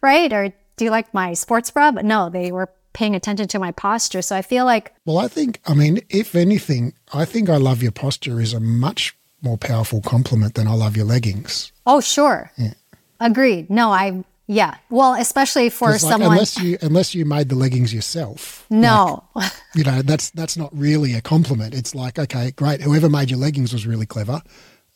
[0.00, 0.32] right?
[0.32, 1.92] Or do you like my sports bra?
[1.92, 4.22] But no, they were paying attention to my posture.
[4.22, 4.94] So I feel like.
[5.04, 8.60] Well, I think, I mean, if anything, I think I love your posture is a
[8.60, 11.70] much more powerful compliment than I love your leggings.
[11.86, 12.50] Oh, sure.
[12.56, 12.72] Yeah.
[13.20, 13.68] Agreed.
[13.68, 14.76] No, I, yeah.
[14.90, 16.32] Well, especially for like, someone.
[16.32, 18.66] Unless you, unless you made the leggings yourself.
[18.70, 19.24] No.
[19.34, 21.74] Like, you know, that's, that's not really a compliment.
[21.74, 22.82] It's like, okay, great.
[22.82, 24.42] Whoever made your leggings was really clever.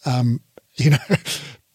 [0.05, 0.41] Um,
[0.77, 0.99] you know,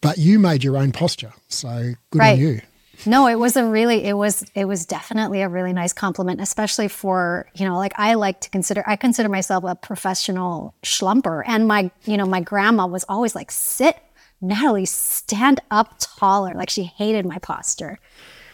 [0.02, 1.34] but you made your own posture.
[1.48, 2.34] So good right.
[2.34, 2.62] on you.
[3.06, 6.88] No, it was a really, it was, it was definitely a really nice compliment, especially
[6.88, 11.42] for, you know, like I like to consider, I consider myself a professional schlumper.
[11.48, 13.98] And my, you know, my grandma was always like, sit,
[14.42, 16.54] Natalie, stand up taller.
[16.54, 18.00] Like she hated my posture.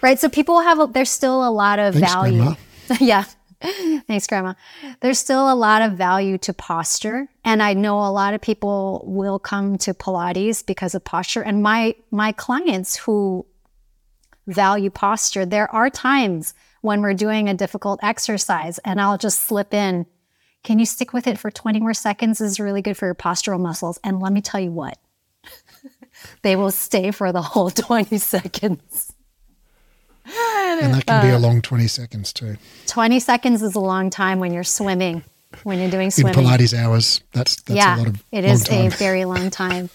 [0.01, 0.19] Right.
[0.19, 2.55] So people have, a, there's still a lot of Thanks, value.
[2.99, 3.23] yeah.
[4.07, 4.53] Thanks, Grandma.
[4.99, 9.03] There's still a lot of value to posture, and I know a lot of people
[9.07, 11.41] will come to Pilates because of posture.
[11.41, 13.47] And my my clients who
[14.45, 19.73] value posture, there are times when we're doing a difficult exercise and I'll just slip
[19.73, 20.05] in,
[20.63, 22.39] can you stick with it for 20 more seconds?
[22.39, 23.99] This is really good for your postural muscles.
[24.03, 24.97] And let me tell you what,
[26.41, 29.13] they will stay for the whole 20 seconds.
[30.25, 32.57] And that can uh, be a long 20 seconds too.
[32.87, 35.23] 20 seconds is a long time when you're swimming,
[35.63, 36.33] when you're doing swimming.
[36.37, 38.87] In Pilates hours, that's, that's yeah, a lot of It is time.
[38.87, 39.89] a very long time.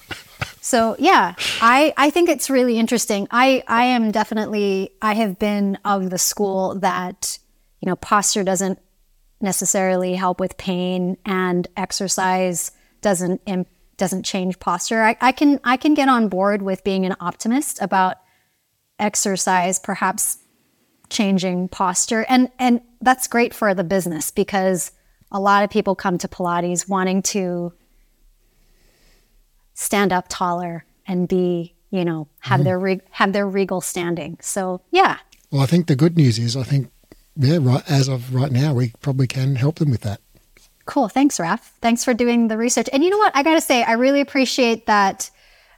[0.60, 3.28] So yeah, I, I think it's really interesting.
[3.30, 7.38] I, I am definitely, I have been of the school that,
[7.80, 8.78] you know, posture doesn't
[9.40, 13.42] necessarily help with pain and exercise doesn't,
[13.96, 15.02] doesn't change posture.
[15.02, 18.16] I, I can, I can get on board with being an optimist about
[18.98, 20.38] exercise, perhaps
[21.10, 22.24] changing posture.
[22.28, 24.92] And, and that's great for the business because
[25.30, 27.72] a lot of people come to Pilates wanting to
[29.74, 32.64] stand up taller and be, you know, have mm.
[32.64, 34.38] their re- have their regal standing.
[34.40, 35.18] So yeah.
[35.50, 36.90] Well, I think the good news is I think
[37.36, 40.20] yeah, right as of right now, we probably can help them with that.
[40.84, 41.08] Cool.
[41.08, 41.60] Thanks, Raph.
[41.80, 42.88] Thanks for doing the research.
[42.92, 43.34] And you know what?
[43.36, 45.30] I got to say, I really appreciate that.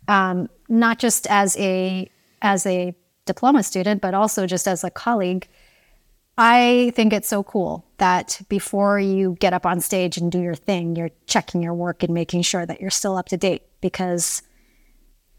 [0.09, 2.11] Um, not just as a
[2.43, 5.49] as a diploma student, but also just as a colleague.
[6.37, 10.57] I think it's so cool that before you get up on stage and do your
[10.57, 14.43] thing, you're checking your work and making sure that you're still up to date because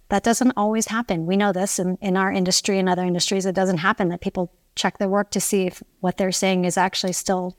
[0.09, 1.25] that doesn't always happen.
[1.25, 3.45] We know this in, in our industry and other industries.
[3.45, 6.77] It doesn't happen that people check their work to see if what they're saying is
[6.77, 7.57] actually still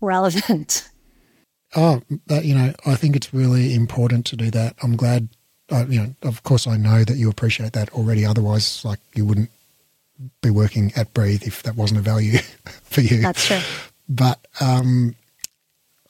[0.00, 0.88] relevant.
[1.76, 4.74] Oh, that, you know, I think it's really important to do that.
[4.82, 5.28] I'm glad,
[5.70, 8.24] uh, you know, of course, I know that you appreciate that already.
[8.24, 9.50] Otherwise, like, you wouldn't
[10.42, 12.38] be working at Breathe if that wasn't a value
[12.82, 13.22] for you.
[13.22, 13.60] That's true.
[14.08, 15.14] But um,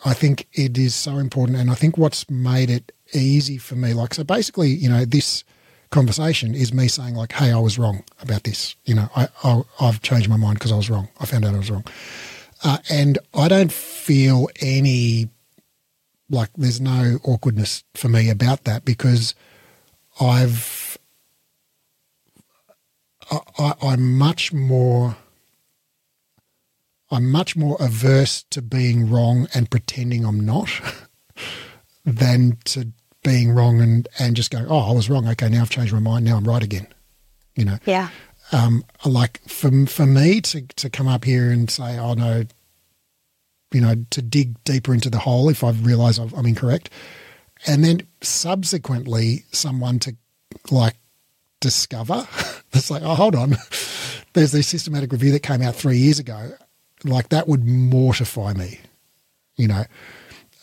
[0.05, 1.59] I think it is so important.
[1.59, 5.45] And I think what's made it easy for me, like, so basically, you know, this
[5.91, 8.77] conversation is me saying, like, hey, I was wrong about this.
[8.85, 11.09] You know, I, I, have changed my mind because I was wrong.
[11.21, 11.85] I found out I was wrong.
[12.63, 15.29] Uh, and I don't feel any
[16.31, 19.35] Like, there's no awkwardness for me about that because
[20.21, 20.97] I've,
[23.59, 25.17] I, I'm much more,
[27.11, 30.71] I'm much more averse to being wrong and pretending I'm not
[32.05, 35.29] than to being wrong and, and just going, oh, I was wrong.
[35.29, 36.25] Okay, now I've changed my mind.
[36.25, 36.87] Now I'm right again.
[37.57, 37.79] You know?
[37.85, 38.09] Yeah.
[38.53, 42.45] Um, like for, for me to, to come up here and say, oh, no,
[43.73, 46.91] you know, to dig deeper into the hole if I've realised I'm incorrect.
[47.67, 50.17] And then subsequently, someone to
[50.71, 50.97] like
[51.61, 52.27] discover,
[52.73, 53.51] it's like, oh, hold on,
[54.33, 56.53] there's this systematic review that came out three years ago.
[57.05, 58.81] Like that would mortify me,
[59.57, 59.85] you know.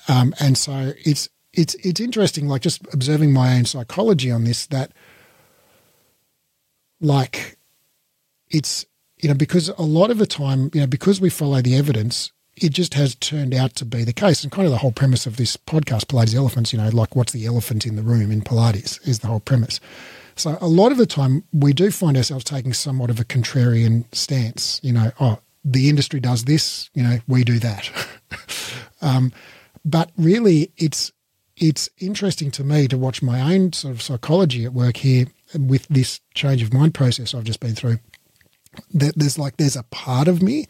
[0.07, 4.67] Um, and so it's it's it's interesting, like just observing my own psychology on this.
[4.67, 4.91] That
[7.01, 7.57] like
[8.49, 8.85] it's
[9.17, 12.31] you know because a lot of the time you know because we follow the evidence
[12.57, 14.43] it just has turned out to be the case.
[14.43, 17.31] And kind of the whole premise of this podcast, Pilates Elephants, you know, like what's
[17.31, 19.79] the elephant in the room in Pilates is the whole premise.
[20.35, 24.05] So a lot of the time we do find ourselves taking somewhat of a contrarian
[24.13, 27.91] stance, you know, oh, the industry does this, you know, we do that.
[29.01, 29.31] um,
[29.85, 31.11] but really it's
[31.55, 35.25] it's interesting to me to watch my own sort of psychology at work here
[35.57, 37.97] with this change of mind process I've just been through.
[38.93, 40.67] That there's like there's a part of me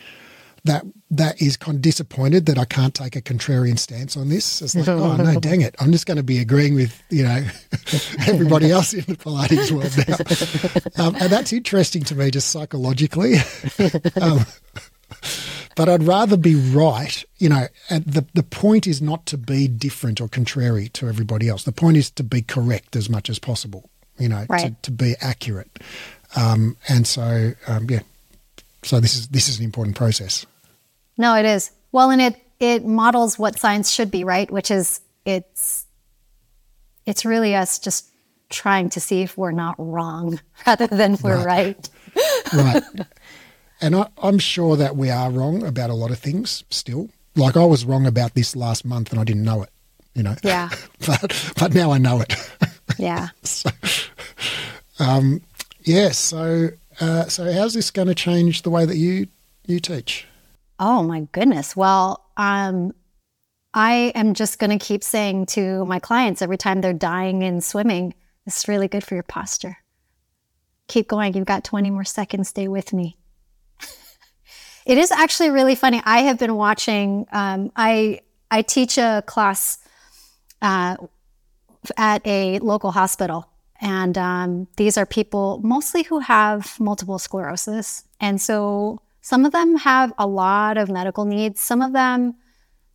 [0.68, 4.62] that that is kind of disappointed that I can't take a contrarian stance on this.
[4.62, 5.76] It's like, oh no, dang it!
[5.80, 7.44] I'm just going to be agreeing with you know
[8.28, 13.36] everybody else in the Pilates world now, um, and that's interesting to me just psychologically.
[14.22, 14.46] um,
[15.76, 17.24] but I'd rather be right.
[17.38, 21.50] You know, and the the point is not to be different or contrary to everybody
[21.50, 21.64] else.
[21.64, 23.90] The point is to be correct as much as possible.
[24.20, 24.76] You know, right.
[24.76, 25.70] to, to be accurate.
[26.36, 28.02] Um, and so, um, yeah,
[28.84, 30.46] so this is this is an important process.
[31.18, 31.72] No, it is.
[31.92, 34.50] Well, and it it models what science should be, right?
[34.50, 35.86] Which is it's
[37.06, 38.08] it's really us just
[38.50, 41.90] trying to see if we're not wrong rather than we're right.
[42.54, 42.84] Right.
[42.94, 43.06] right.
[43.80, 47.10] And I, I'm sure that we are wrong about a lot of things still.
[47.36, 49.70] Like I was wrong about this last month and I didn't know it,
[50.16, 50.36] you know.
[50.42, 50.70] Yeah.
[51.06, 52.34] but but now I know it.
[52.98, 53.28] Yeah.
[53.44, 53.70] so,
[54.98, 55.42] um,
[55.84, 56.10] yeah.
[56.10, 59.28] So uh, so how's this going to change the way that you
[59.68, 60.26] you teach?
[60.80, 61.76] Oh my goodness.
[61.76, 62.94] Well, um,
[63.74, 67.62] I am just going to keep saying to my clients every time they're dying in
[67.62, 68.14] swimming,
[68.46, 69.78] this is really good for your posture.
[70.88, 71.34] Keep going.
[71.34, 72.50] You've got 20 more seconds.
[72.50, 73.18] Stay with me.
[74.86, 76.02] it is actually really funny.
[76.06, 79.80] I have been watching, um, I, I teach a class
[80.62, 80.96] uh,
[81.98, 83.50] at a local hospital.
[83.82, 88.06] And um, these are people mostly who have multiple sclerosis.
[88.20, 91.60] And so some of them have a lot of medical needs.
[91.60, 92.36] Some of them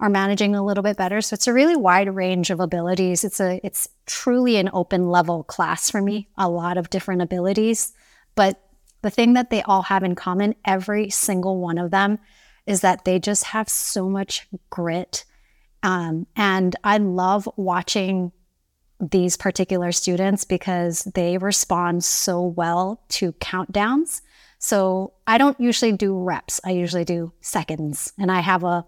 [0.00, 1.20] are managing a little bit better.
[1.20, 3.22] So it's a really wide range of abilities.
[3.22, 6.30] It's a it's truly an open level class for me.
[6.38, 7.92] A lot of different abilities,
[8.34, 8.58] but
[9.02, 12.18] the thing that they all have in common, every single one of them,
[12.64, 15.26] is that they just have so much grit.
[15.82, 18.32] Um, and I love watching
[18.98, 24.22] these particular students because they respond so well to countdowns.
[24.62, 26.60] So I don't usually do reps.
[26.64, 28.12] I usually do seconds.
[28.16, 28.86] And I have a,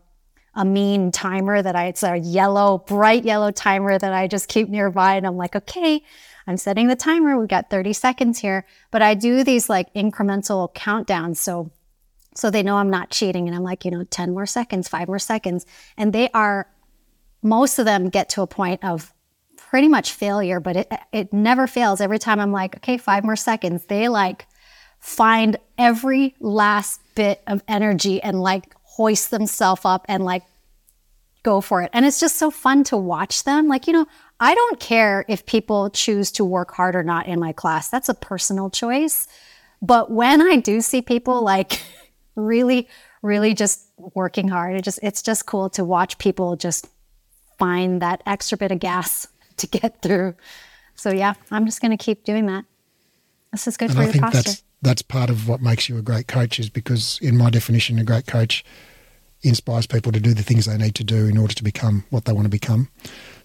[0.55, 4.69] a mean timer that I, it's a yellow, bright yellow timer that I just keep
[4.69, 5.17] nearby.
[5.17, 6.01] And I'm like, okay,
[6.47, 7.37] I'm setting the timer.
[7.37, 8.65] We've got 30 seconds here.
[8.93, 11.39] But I do these like incremental countdowns.
[11.39, 11.73] So,
[12.37, 13.49] so they know I'm not cheating.
[13.49, 15.67] And I'm like, you know, 10 more seconds, five more seconds.
[15.97, 16.69] And they are,
[17.43, 19.13] most of them get to a point of
[19.57, 22.01] pretty much failure, but it, it never fails.
[22.01, 24.47] Every time I'm like, okay, five more seconds, they like
[25.05, 30.45] find every last bit of energy and like hoist themselves up and like
[31.43, 31.91] go for it.
[31.93, 33.69] And it's just so fun to watch them.
[33.69, 34.07] Like, you know,
[34.41, 37.91] I don't care if people choose to work hard or not in my class.
[37.91, 39.29] That's a personal choice.
[39.83, 41.83] But when I do see people like
[42.35, 42.89] really,
[43.21, 46.89] really just working hard, it just it's just cool to watch people just
[47.59, 49.29] find that extra bit of gas
[49.59, 50.35] to get through.
[50.95, 52.65] So yeah, I'm just gonna keep doing that.
[53.53, 54.63] This is good and for I your posture.
[54.85, 58.05] That's, part of what makes you a great coach is because in my definition a
[58.05, 58.65] great coach
[59.43, 62.25] inspires people to do the things they need to do in order to become what
[62.25, 62.89] they want to become.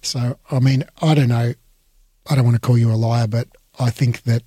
[0.02, 1.54] So i mean i don't know.
[2.30, 3.48] I don't want to call you a liar but
[3.80, 4.44] i think that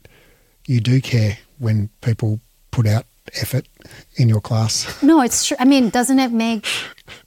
[0.67, 2.41] you do care when people
[2.71, 3.05] put out
[3.41, 3.69] effort
[4.17, 5.03] in your class.
[5.03, 6.67] No it's true i mean doesn't it make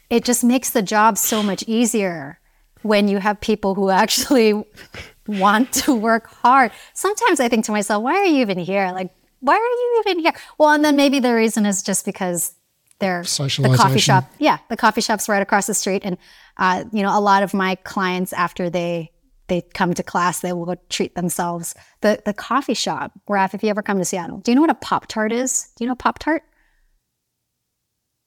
[0.10, 2.40] it just makes the job so much easier
[2.82, 4.54] when you have people who actually
[5.28, 6.72] want to work hard.
[6.94, 8.92] Sometimes i think to myself why are you even here?
[8.92, 9.12] Like
[9.46, 10.34] why are you even here?
[10.58, 12.54] Well, and then maybe the reason is just because
[13.00, 13.24] They're
[13.70, 14.26] the coffee shop.
[14.40, 16.18] Yeah, the coffee shop's right across the street, and
[16.58, 19.12] uh, you know, a lot of my clients after they
[19.48, 21.76] they come to class, they will treat themselves.
[22.02, 24.72] The the coffee shop, Raph, if you ever come to Seattle, do you know what
[24.72, 25.70] a Pop Tart is?
[25.76, 26.44] Do you know Pop Tart?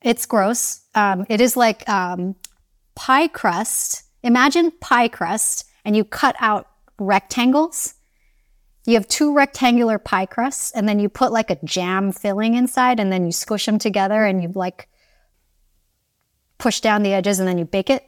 [0.02, 0.82] It's gross.
[0.94, 2.36] Um, it is like um,
[2.94, 4.04] pie crust.
[4.22, 7.94] Imagine pie crust, and you cut out rectangles.
[8.88, 12.98] You have two rectangular pie crusts, and then you put like a jam filling inside,
[12.98, 14.88] and then you squish them together, and you like
[16.56, 18.02] push down the edges, and then you bake it.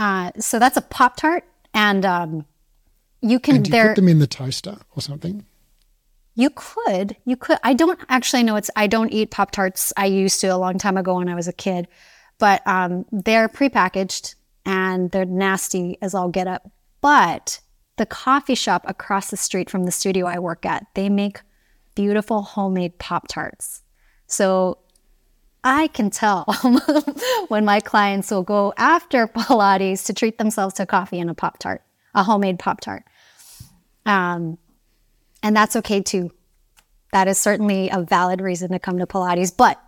[0.00, 2.44] Uh, so that's a Pop Tart, and um,
[3.20, 3.54] you can.
[3.54, 5.46] And you put them in the toaster or something?
[6.34, 7.14] You could.
[7.24, 7.58] You could.
[7.62, 8.56] I don't actually know.
[8.56, 8.68] It's.
[8.74, 9.92] I don't eat Pop Tarts.
[9.96, 11.86] I used to a long time ago when I was a kid,
[12.38, 14.34] but um, they're prepackaged
[14.66, 16.68] and they're nasty as all get up.
[17.00, 17.60] But
[18.00, 21.42] the coffee shop across the street from the studio I work at, they make
[21.94, 23.82] beautiful homemade Pop Tarts.
[24.26, 24.78] So
[25.62, 26.44] I can tell
[27.48, 31.58] when my clients will go after Pilates to treat themselves to coffee and a Pop
[31.58, 31.82] Tart,
[32.14, 33.04] a homemade Pop Tart.
[34.06, 34.56] Um,
[35.42, 36.30] and that's okay too.
[37.12, 39.78] That is certainly a valid reason to come to Pilates, but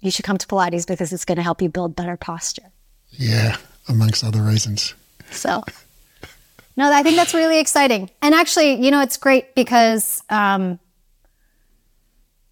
[0.00, 2.70] you should come to Pilates because it's going to help you build better posture.
[3.12, 3.56] Yeah,
[3.88, 4.92] amongst other reasons.
[5.30, 5.62] So,
[6.76, 8.10] no, I think that's really exciting.
[8.20, 10.78] And actually, you know, it's great because, um,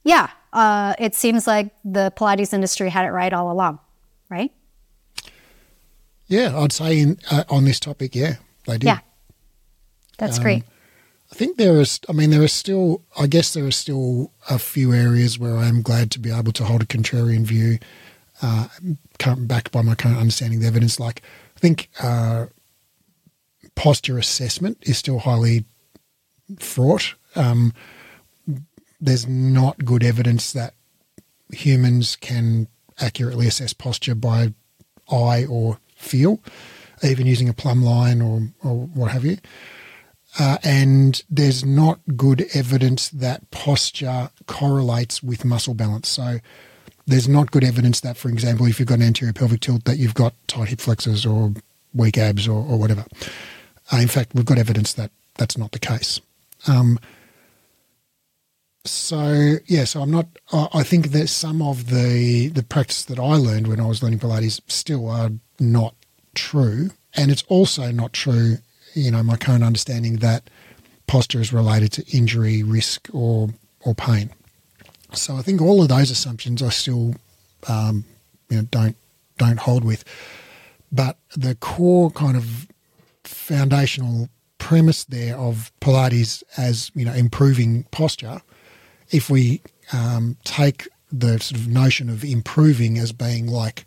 [0.05, 3.79] yeah, uh, it seems like the Pilates industry had it right all along,
[4.29, 4.53] right?
[6.27, 8.35] Yeah, I'd say in, uh, on this topic, yeah,
[8.67, 8.87] they did.
[8.87, 8.99] Yeah,
[10.19, 10.65] that's um, great.
[11.33, 14.59] I think there is, I mean, there are still, I guess there are still a
[14.59, 17.79] few areas where I'm glad to be able to hold a contrarian view,
[18.43, 18.69] uh,
[19.39, 20.99] backed by my current understanding of the evidence.
[20.99, 21.23] Like,
[21.57, 22.47] I think uh,
[23.81, 25.65] posture assessment is still highly
[26.59, 27.15] fraught.
[27.35, 27.73] Um,
[29.01, 30.75] there's not good evidence that
[31.51, 32.69] humans can
[33.01, 34.53] accurately assess posture by
[35.11, 36.41] eye or feel,
[37.03, 39.39] even using a plumb line or, or what have you.
[40.39, 46.11] Uh, and there's not good evidence that posture correlates with muscle balance.
[46.11, 46.41] So
[47.07, 49.97] there's not good evidence that, for example, if you've got an anterior pelvic tilt, that
[49.97, 51.55] you've got tight hip flexors or
[51.95, 53.07] weak abs or, or whatever.
[53.93, 56.21] Uh, in fact, we've got evidence that that's not the case.
[56.67, 56.99] Um,
[58.85, 60.27] so yeah, so I'm not.
[60.53, 64.21] I think that some of the the practice that I learned when I was learning
[64.21, 65.95] Pilates still are not
[66.35, 68.59] true, and it's also not true
[68.95, 70.49] you know, my current understanding that
[71.07, 74.31] posture is related to injury, risk, or or pain.
[75.13, 77.15] So I think all of those assumptions I still,
[77.69, 78.05] um,
[78.49, 78.97] you know, don't
[79.39, 80.05] don't hold with.
[80.93, 82.67] But the core kind of
[83.31, 84.29] foundational
[84.59, 88.41] premise there of Pilates as you know improving posture,
[89.11, 89.63] if we
[89.93, 93.85] um, take the sort of notion of improving as being like,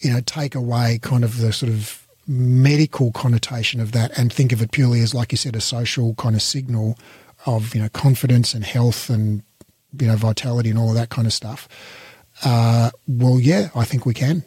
[0.00, 4.52] you know, take away kind of the sort of medical connotation of that and think
[4.52, 6.98] of it purely as, like you said, a social kind of signal
[7.46, 9.42] of you know confidence and health and
[9.98, 11.68] you know vitality and all of that kind of stuff.
[12.44, 14.44] Uh, well, yeah, I think we can.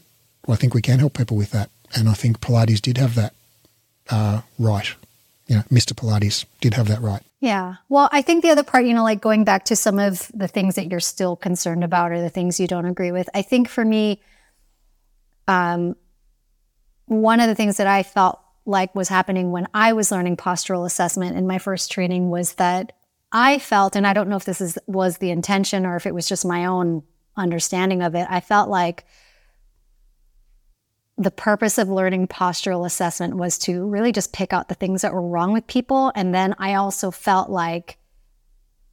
[0.47, 3.33] I think we can help people with that, and I think Pilates did have that
[4.09, 4.93] uh, right.
[5.47, 5.93] You know, Mr.
[5.93, 7.21] Pilates did have that right.
[7.39, 7.75] Yeah.
[7.89, 10.47] Well, I think the other part, you know, like going back to some of the
[10.47, 13.29] things that you're still concerned about or the things you don't agree with.
[13.33, 14.21] I think for me,
[15.47, 15.95] um,
[17.07, 20.85] one of the things that I felt like was happening when I was learning postural
[20.85, 22.93] assessment in my first training was that
[23.31, 26.15] I felt, and I don't know if this is was the intention or if it
[26.15, 27.03] was just my own
[27.35, 29.05] understanding of it, I felt like
[31.17, 35.13] the purpose of learning postural assessment was to really just pick out the things that
[35.13, 36.11] were wrong with people.
[36.15, 37.97] And then I also felt like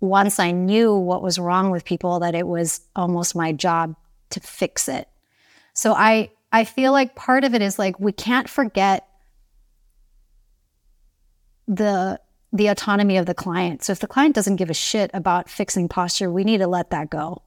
[0.00, 3.96] once I knew what was wrong with people, that it was almost my job
[4.30, 5.08] to fix it.
[5.72, 9.06] So I I feel like part of it is like we can't forget
[11.68, 12.20] the
[12.52, 13.84] the autonomy of the client.
[13.84, 16.90] So if the client doesn't give a shit about fixing posture, we need to let
[16.90, 17.42] that go.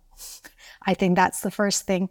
[0.86, 2.10] I think that's the first thing.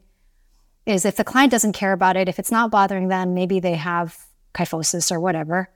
[0.85, 3.77] Is if the client doesn't care about it, if it's not bothering them, maybe they
[3.77, 4.19] have
[4.53, 5.71] kyphosis or whatever,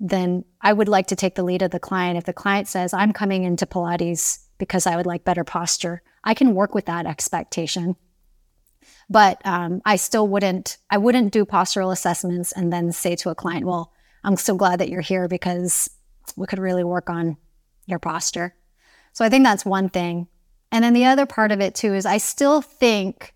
[0.00, 2.18] then I would like to take the lead of the client.
[2.18, 6.34] If the client says, I'm coming into Pilates because I would like better posture, I
[6.34, 7.96] can work with that expectation
[9.08, 13.34] but um, I still wouldn't, I wouldn't do postural assessments and then say to a
[13.34, 13.92] client, well,
[14.24, 15.90] I'm so glad that you're here because
[16.36, 17.36] we could really work on
[17.86, 18.54] your posture.
[19.12, 20.28] So I think that's one thing.
[20.70, 23.34] And then the other part of it too is I still think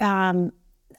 [0.00, 0.52] um,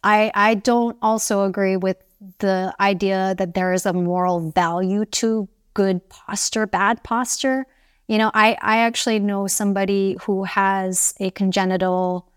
[0.03, 1.97] I I don't also agree with
[2.39, 7.65] the idea that there is a moral value to good posture, bad posture.
[8.07, 12.29] You know, I I actually know somebody who has a congenital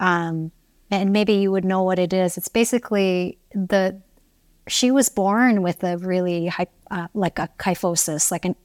[0.00, 0.50] um,
[0.90, 2.36] and maybe you would know what it is.
[2.36, 4.00] It's basically the
[4.66, 6.50] she was born with a really
[6.90, 8.56] uh, like a kyphosis, like an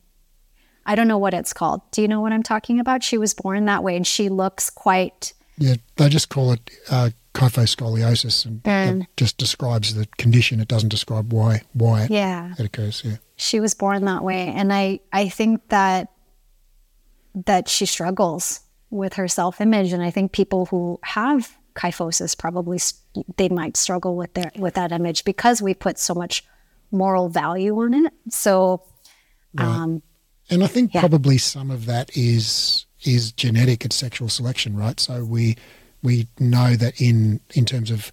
[0.86, 1.82] I don't know what it's called.
[1.92, 3.04] Do you know what I'm talking about?
[3.04, 5.34] She was born that way, and she looks quite.
[5.58, 10.60] Yeah, they just call it uh, kyphoscoliosis, and it just describes the condition.
[10.60, 12.54] It doesn't describe why why it, yeah.
[12.58, 13.04] it occurs.
[13.06, 16.12] Yeah, she was born that way, and I I think that
[17.46, 22.80] that she struggles with her self image, and I think people who have kyphosis probably
[23.38, 26.44] they might struggle with their with that image because we put so much
[26.92, 28.14] moral value on it.
[28.30, 28.84] So,
[29.54, 29.66] right.
[29.66, 30.02] um,
[30.50, 31.02] and I think yeah.
[31.02, 33.86] probably some of that is is genetic.
[33.86, 35.00] It's sexual selection, right?
[35.00, 35.58] So we
[36.02, 38.12] we know that in in terms of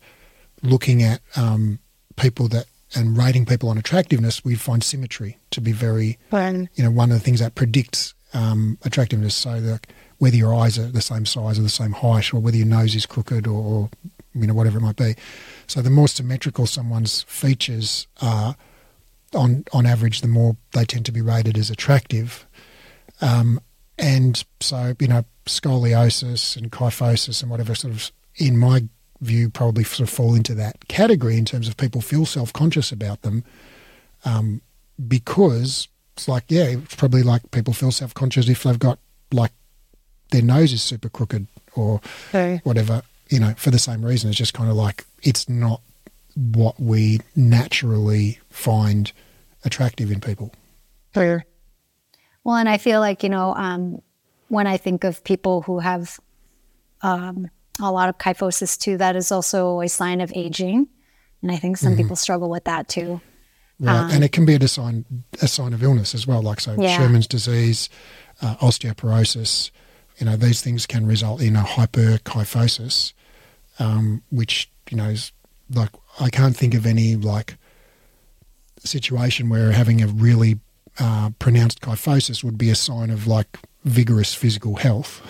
[0.62, 1.78] looking at um,
[2.16, 6.68] people that and rating people on attractiveness, we find symmetry to be very, Fun.
[6.74, 9.34] you know, one of the things that predicts um, attractiveness.
[9.34, 9.78] So
[10.18, 12.94] whether your eyes are the same size or the same height, or whether your nose
[12.94, 13.90] is crooked, or, or
[14.34, 15.14] you know whatever it might be.
[15.66, 18.56] So the more symmetrical someone's features are,
[19.34, 22.46] on on average, the more they tend to be rated as attractive.
[23.20, 23.60] Um,
[23.98, 28.82] and so you know scoliosis and kyphosis and whatever sort of in my
[29.20, 32.92] view probably sort of fall into that category in terms of people feel self conscious
[32.92, 33.44] about them
[34.24, 34.60] um,
[35.08, 38.98] because it's like yeah it's probably like people feel self conscious if they've got
[39.32, 39.52] like
[40.30, 42.60] their nose is super crooked or okay.
[42.64, 45.80] whatever you know for the same reason it's just kind of like it's not
[46.36, 49.12] what we naturally find
[49.64, 50.52] attractive in people.
[51.12, 51.46] Fair.
[52.44, 54.00] Well, and I feel like you know um,
[54.48, 56.18] when I think of people who have
[57.02, 60.88] um, a lot of kyphosis too, that is also a sign of aging,
[61.42, 62.02] and I think some mm-hmm.
[62.02, 63.20] people struggle with that too.
[63.78, 65.04] Right, um, and it can be a sign
[65.42, 66.96] a sign of illness as well, like so yeah.
[66.96, 67.88] Scheuermann's disease,
[68.40, 69.70] uh, osteoporosis.
[70.18, 73.12] You know, these things can result in a hyperkyphosis,
[73.78, 75.32] um, which you know is
[75.70, 77.58] like I can't think of any like
[78.78, 80.60] situation where having a really
[80.98, 85.22] uh, pronounced kyphosis would be a sign of like vigorous physical health,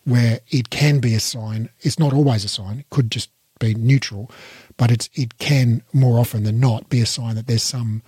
[0.04, 1.70] where it can be a sign.
[1.80, 2.78] It's not always a sign.
[2.78, 4.30] It could just be neutral,
[4.76, 8.02] but it's it can more often than not be a sign that there's some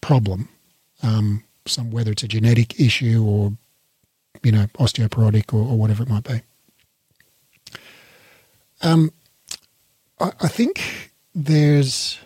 [0.00, 0.48] problem,
[1.02, 3.52] um, some whether it's a genetic issue or
[4.42, 6.40] you know osteoporotic or, or whatever it might be.
[8.82, 9.10] Um,
[10.20, 12.18] I, I think there's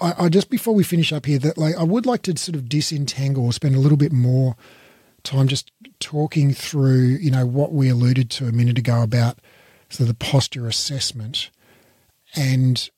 [0.00, 2.56] I, I, just before we finish up here that like I would like to sort
[2.56, 4.56] of disentangle or spend a little bit more
[5.26, 5.70] time just
[6.00, 9.38] talking through you know what we alluded to a minute ago about
[9.88, 11.50] so the posture assessment
[12.34, 12.90] and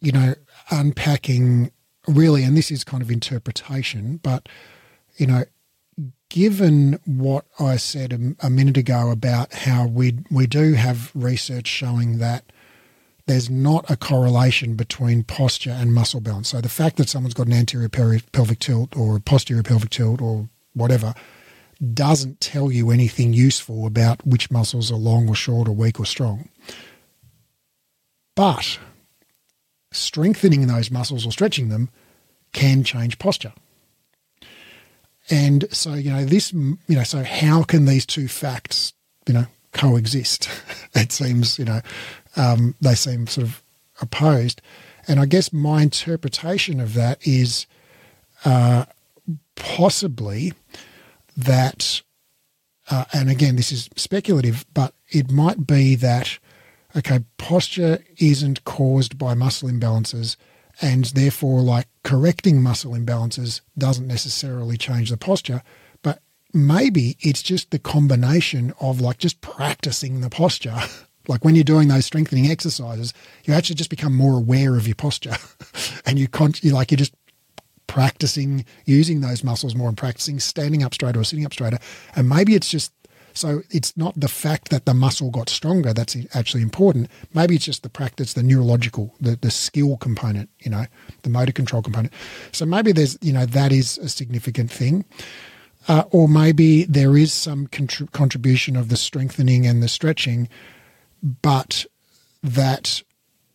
[0.00, 0.34] you know
[0.70, 1.70] unpacking
[2.08, 4.48] really and this is kind of interpretation but
[5.16, 5.44] you know
[6.28, 11.66] given what I said a, a minute ago about how we we do have research
[11.66, 12.44] showing that
[13.26, 16.48] there's not a correlation between posture and muscle balance.
[16.48, 20.20] So the fact that someone's got an anterior pelvic tilt or a posterior pelvic tilt
[20.20, 21.14] or whatever
[21.94, 26.06] doesn't tell you anything useful about which muscles are long or short or weak or
[26.06, 26.48] strong.
[28.34, 28.78] But
[29.90, 31.90] strengthening those muscles or stretching them
[32.52, 33.52] can change posture.
[35.30, 38.92] And so, you know, this, you know, so how can these two facts,
[39.26, 40.48] you know, coexist?
[40.94, 41.80] it seems, you know,
[42.36, 43.62] um, they seem sort of
[44.00, 44.60] opposed.
[45.08, 47.66] And I guess my interpretation of that is
[48.44, 48.84] uh,
[49.54, 50.52] possibly
[51.36, 52.02] that,
[52.90, 56.38] uh, and again, this is speculative, but it might be that,
[56.96, 60.36] okay, posture isn't caused by muscle imbalances,
[60.80, 65.62] and therefore, like correcting muscle imbalances doesn't necessarily change the posture.
[66.02, 66.22] But
[66.52, 70.76] maybe it's just the combination of like just practicing the posture
[71.28, 73.14] Like when you're doing those strengthening exercises,
[73.44, 75.36] you actually just become more aware of your posture,
[76.06, 77.14] and you con- you like you're just
[77.92, 81.78] practicing using those muscles more and practicing standing up straighter or sitting up straighter.
[82.16, 82.90] And maybe it's just
[83.34, 87.10] so it's not the fact that the muscle got stronger that's actually important.
[87.34, 90.86] Maybe it's just the practice, the neurological, the, the skill component, you know,
[91.20, 92.14] the motor control component.
[92.50, 95.04] So maybe there's, you know, that is a significant thing.
[95.86, 100.48] Uh, or maybe there is some contrib- contribution of the strengthening and the stretching
[101.42, 101.86] but
[102.42, 103.02] that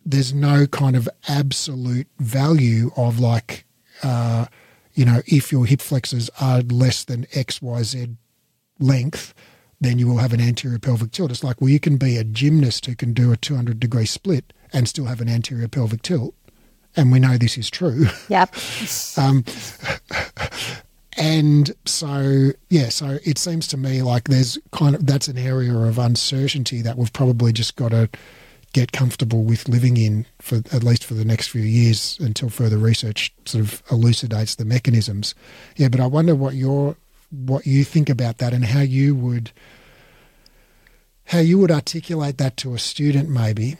[0.05, 3.65] there's no kind of absolute value of like,
[4.03, 4.45] uh,
[4.93, 8.15] you know, if your hip flexors are less than XYZ
[8.79, 9.33] length,
[9.79, 11.31] then you will have an anterior pelvic tilt.
[11.31, 14.53] It's like, well, you can be a gymnast who can do a 200 degree split
[14.73, 16.33] and still have an anterior pelvic tilt.
[16.95, 18.07] And we know this is true.
[18.27, 18.55] Yep.
[19.17, 19.43] um,
[21.15, 25.75] and so yeah, so it seems to me like there's kind of that's an area
[25.75, 28.09] of uncertainty that we've probably just got to
[28.73, 32.77] get comfortable with living in for at least for the next few years until further
[32.77, 35.33] research sort of elucidates the mechanisms.
[35.75, 36.95] Yeah, but I wonder what your
[37.29, 39.51] what you think about that and how you would
[41.25, 43.75] how you would articulate that to a student maybe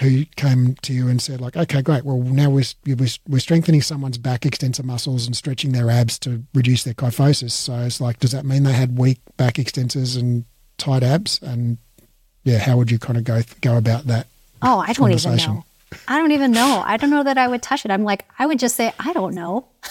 [0.00, 2.64] who came to you and said like okay great well now we're,
[3.28, 7.74] we're strengthening someone's back extensor muscles and stretching their abs to reduce their kyphosis so
[7.80, 10.44] it's like does that mean they had weak back extensors and
[10.76, 11.78] tight abs and
[12.48, 14.26] yeah how would you kind of go go about that
[14.62, 15.64] oh i don't even know
[16.06, 18.46] i don't even know i don't know that i would touch it i'm like i
[18.46, 19.66] would just say i don't know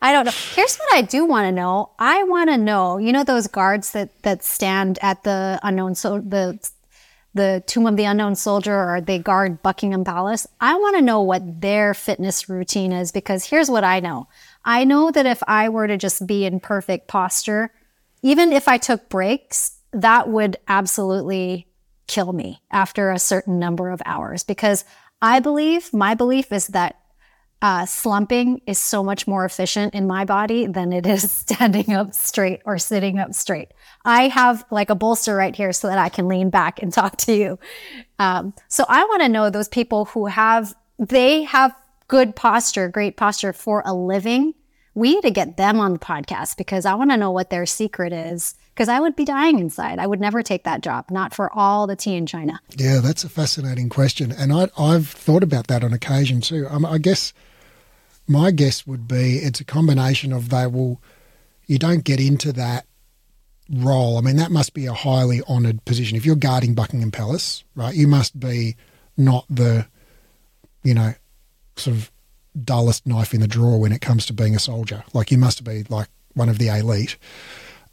[0.00, 0.32] I don't know.
[0.54, 1.90] Here's what I do want to know.
[1.98, 6.20] I want to know, you know, those guards that that stand at the unknown so
[6.20, 6.58] the
[7.34, 10.46] the tomb of the unknown soldier or they guard Buckingham Palace.
[10.60, 14.28] I want to know what their fitness routine is because here's what I know.
[14.64, 17.72] I know that if I were to just be in perfect posture,
[18.22, 21.66] even if I took breaks, that would absolutely
[22.06, 24.84] kill me after a certain number of hours because
[25.20, 26.96] I believe, my belief is that
[27.62, 32.12] uh, slumping is so much more efficient in my body than it is standing up
[32.12, 33.68] straight or sitting up straight.
[34.04, 37.16] I have like a bolster right here so that I can lean back and talk
[37.18, 37.58] to you.
[38.18, 41.74] Um, so I want to know those people who have, they have
[42.08, 44.54] good posture, great posture for a living.
[44.94, 47.64] We need to get them on the podcast because I want to know what their
[47.64, 49.98] secret is because I would be dying inside.
[49.98, 52.60] I would never take that job, not for all the tea in China.
[52.76, 54.32] Yeah, that's a fascinating question.
[54.32, 56.66] And I, have thought about that on occasion too.
[56.68, 57.32] Um, I guess
[58.28, 61.00] my guess would be it's a combination of they will,
[61.66, 62.86] you don't get into that
[63.70, 64.18] role.
[64.18, 66.16] I mean, that must be a highly honoured position.
[66.16, 68.76] If you're guarding Buckingham Palace, right, you must be
[69.16, 69.86] not the,
[70.82, 71.14] you know,
[71.76, 72.11] sort of
[72.64, 75.04] dullest knife in the drawer when it comes to being a soldier.
[75.12, 77.16] Like you must be like one of the elite.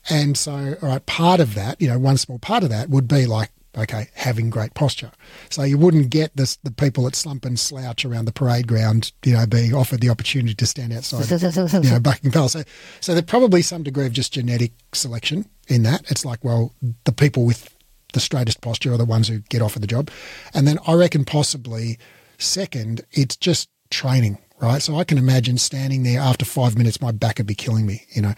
[0.10, 3.08] And so, all right, part of that, you know, one small part of that would
[3.08, 5.12] be like okay, having great posture.
[5.50, 9.12] So you wouldn't get this, the people that slump and slouch around the parade ground,
[9.24, 11.20] you know, being offered the opportunity to stand outside,
[11.84, 12.54] you know, Buckingham Palace.
[12.54, 12.64] So,
[13.00, 16.10] so there's probably some degree of just genetic selection in that.
[16.10, 17.76] It's like, well, the people with
[18.14, 20.10] the straightest posture are the ones who get offered the job.
[20.54, 22.00] And then I reckon possibly
[22.38, 24.82] second, it's just training, right?
[24.82, 28.06] So I can imagine standing there after five minutes, my back would be killing me,
[28.10, 28.34] you know.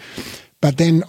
[0.62, 1.04] But then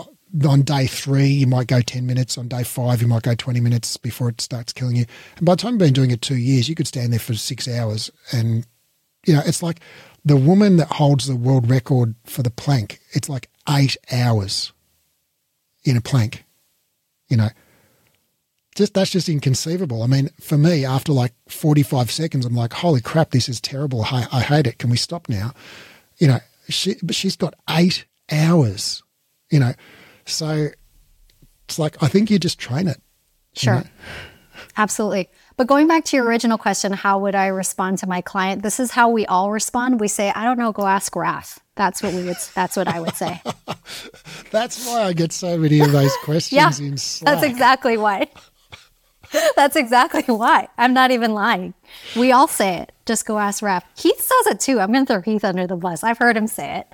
[0.47, 2.39] on day three, you might go 10 minutes.
[2.39, 5.05] On day five, you might go 20 minutes before it starts killing you.
[5.37, 7.35] And by the time you've been doing it two years, you could stand there for
[7.35, 8.11] six hours.
[8.33, 8.67] And,
[9.27, 9.81] you know, it's like
[10.25, 14.73] the woman that holds the world record for the plank, it's like eight hours
[15.85, 16.45] in a plank,
[17.29, 17.49] you know.
[18.75, 20.03] Just that's just inconceivable.
[20.03, 24.03] I mean, for me, after like 45 seconds, I'm like, holy crap, this is terrible.
[24.05, 24.79] I, I hate it.
[24.79, 25.53] Can we stop now?
[26.19, 29.03] You know, she, but she's got eight hours,
[29.51, 29.75] you know
[30.27, 30.69] so
[31.69, 33.01] it's like, I think you just train it.
[33.55, 33.75] Sure.
[33.75, 33.87] You know?
[34.77, 35.29] Absolutely.
[35.57, 38.63] But going back to your original question, how would I respond to my client?
[38.63, 40.01] This is how we all respond.
[40.01, 41.59] We say, I don't know, go ask Raph.
[41.75, 43.41] That's what we would that's what I would say.
[44.51, 47.33] that's why I get so many of those questions yeah.
[47.33, 48.29] That's exactly why.
[49.57, 50.69] that's exactly why.
[50.79, 51.75] I'm not even lying.
[52.17, 52.93] We all say it.
[53.07, 53.83] Just go ask Raph.
[53.97, 54.81] Heath says it too.
[54.81, 56.03] I'm gonna throw Heath under the bus.
[56.03, 56.87] I've heard him say it.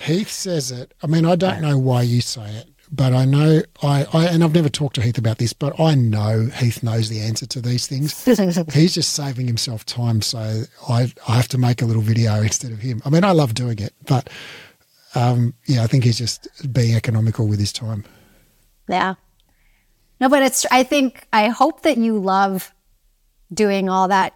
[0.00, 0.94] Heath says it.
[1.02, 4.42] I mean, I don't know why you say it, but I know I, I and
[4.42, 7.60] I've never talked to Heath about this, but I know Heath knows the answer to
[7.60, 8.24] these things.
[8.74, 12.72] He's just saving himself time, so I I have to make a little video instead
[12.72, 13.02] of him.
[13.04, 14.30] I mean, I love doing it, but
[15.14, 18.04] um, yeah, I think he's just being economical with his time.
[18.88, 19.14] Yeah.
[20.20, 20.66] No, but it's.
[20.70, 22.72] I think I hope that you love
[23.52, 24.34] doing all that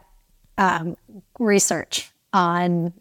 [0.59, 0.97] um,
[1.39, 2.93] research on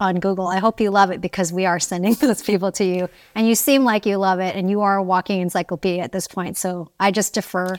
[0.00, 0.46] on Google.
[0.46, 3.08] I hope you love it because we are sending those people to you.
[3.34, 6.28] And you seem like you love it and you are a walking encyclopedia at this
[6.28, 6.56] point.
[6.56, 7.76] So I just defer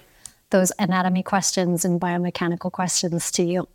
[0.49, 3.67] those anatomy questions and biomechanical questions to you.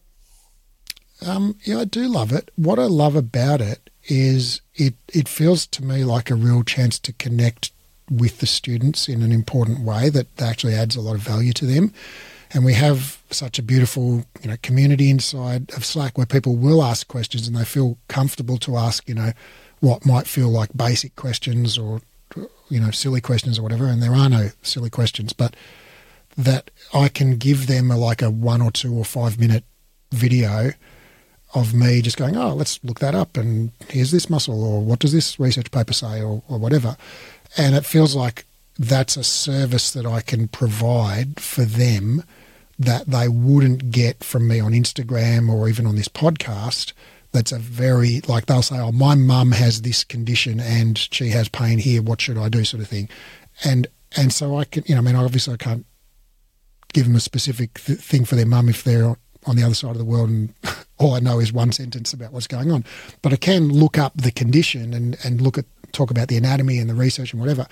[1.24, 2.50] Um, yeah, I do love it.
[2.56, 6.98] What I love about it is it, it feels to me like a real chance
[6.98, 7.72] to connect
[8.10, 11.66] with the students in an important way that actually adds a lot of value to
[11.66, 11.92] them.
[12.52, 16.82] And we have such a beautiful, you know, community inside of Slack where people will
[16.82, 19.32] ask questions and they feel comfortable to ask, you know,
[19.80, 22.00] what might feel like basic questions or,
[22.68, 23.86] you know, silly questions or whatever.
[23.86, 25.56] And there are no silly questions, but
[26.36, 29.64] that I can give them a, like a one or two or five minute
[30.12, 30.72] video
[31.54, 34.98] of me just going, oh, let's look that up and here's this muscle or what
[34.98, 36.96] does this research paper say or, or whatever.
[37.56, 38.44] And it feels like
[38.78, 42.24] that's a service that I can provide for them
[42.78, 46.92] that they wouldn't get from me on Instagram or even on this podcast
[47.34, 51.48] that's a very like they'll say, "Oh, my mum has this condition and she has
[51.48, 52.00] pain here.
[52.00, 53.08] What should I do?" sort of thing,
[53.64, 55.84] and and so I can, you know, I mean, obviously I can't
[56.92, 59.90] give them a specific th- thing for their mum if they're on the other side
[59.90, 60.54] of the world and
[60.98, 62.84] all I know is one sentence about what's going on.
[63.20, 66.78] But I can look up the condition and, and look at talk about the anatomy
[66.78, 67.66] and the research and whatever.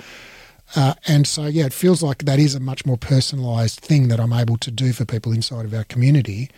[0.75, 4.19] Uh, and so, yeah, it feels like that is a much more personalised thing that
[4.19, 6.51] I'm able to do for people inside of our community.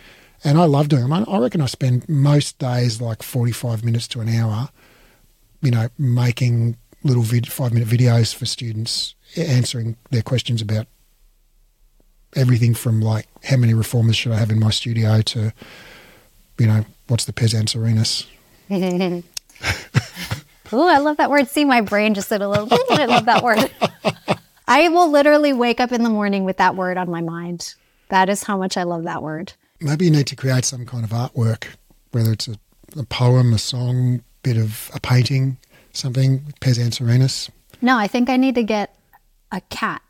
[0.43, 1.25] And I love doing them.
[1.27, 4.69] I reckon I spend most days like 45 minutes to an hour,
[5.61, 10.87] you know, making little vid- five minute videos for students, answering their questions about
[12.35, 15.53] everything from like how many reformers should I have in my studio to,
[16.57, 18.27] you know, what's the pes anserinus.
[20.71, 21.47] Oh, I love that word.
[21.47, 22.67] See, my brain just did a little.
[22.91, 23.71] I love that word.
[24.67, 27.75] I will literally wake up in the morning with that word on my mind.
[28.09, 29.53] That is how much I love that word.
[29.79, 31.65] Maybe you need to create some kind of artwork,
[32.11, 32.55] whether it's a,
[32.97, 35.57] a poem, a song, bit of a painting,
[35.93, 36.53] something.
[36.61, 37.49] Pes anserinus.
[37.81, 38.95] No, I think I need to get
[39.51, 40.01] a cat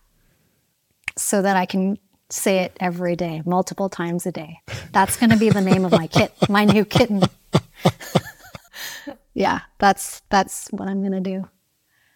[1.17, 1.97] so that I can
[2.29, 4.61] say it every day, multiple times a day.
[4.91, 7.23] That's going to be the name of my kit, my new kitten.
[9.35, 11.47] yeah, that's that's what I'm to do.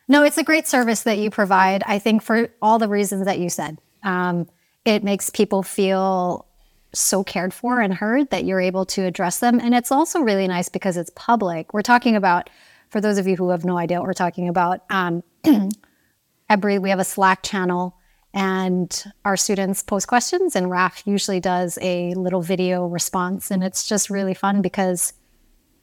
[0.08, 1.84] No, it's a great service that you provide.
[1.86, 4.48] I think for all the reasons that you said, um,
[4.86, 6.48] it makes people feel
[6.94, 10.48] so cared for and heard that you're able to address them, and it's also really
[10.48, 11.74] nice because it's public.
[11.74, 12.50] We're talking about,
[12.90, 17.00] for those of you who have no idea what we're talking about, um, we have
[17.00, 17.96] a Slack channel
[18.34, 23.88] and our students post questions and Raph usually does a little video response and it's
[23.88, 25.14] just really fun because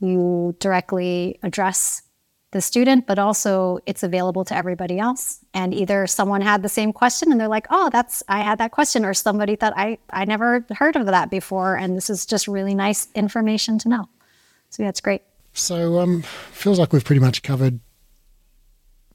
[0.01, 2.03] you directly address
[2.53, 5.44] the student, but also it's available to everybody else.
[5.53, 8.70] And either someone had the same question and they're like, oh, that's, I had that
[8.70, 11.76] question, or somebody thought, I, I never heard of that before.
[11.76, 14.09] And this is just really nice information to know.
[14.70, 15.22] So yeah, it's great.
[15.53, 16.22] So um,
[16.53, 17.80] feels like we've pretty much covered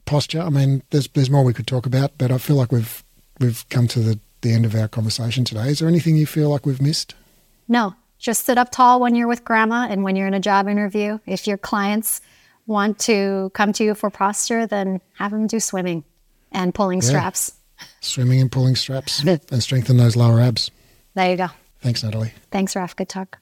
[0.05, 0.41] posture.
[0.41, 3.03] I mean, there's there's more we could talk about, but I feel like we've
[3.39, 5.69] we've come to the, the end of our conversation today.
[5.69, 7.15] Is there anything you feel like we've missed?
[7.67, 10.67] No, just sit up tall when you're with grandma and when you're in a job
[10.67, 11.17] interview.
[11.25, 12.21] If your clients
[12.67, 16.05] want to come to you for posture, then have them do swimming
[16.51, 17.07] and pulling yeah.
[17.07, 17.55] straps.
[17.99, 20.69] Swimming and pulling straps and strengthen those lower abs.
[21.15, 21.47] There you go.
[21.79, 22.31] Thanks, Natalie.
[22.51, 22.95] Thanks, Raph.
[22.95, 23.39] Good talk.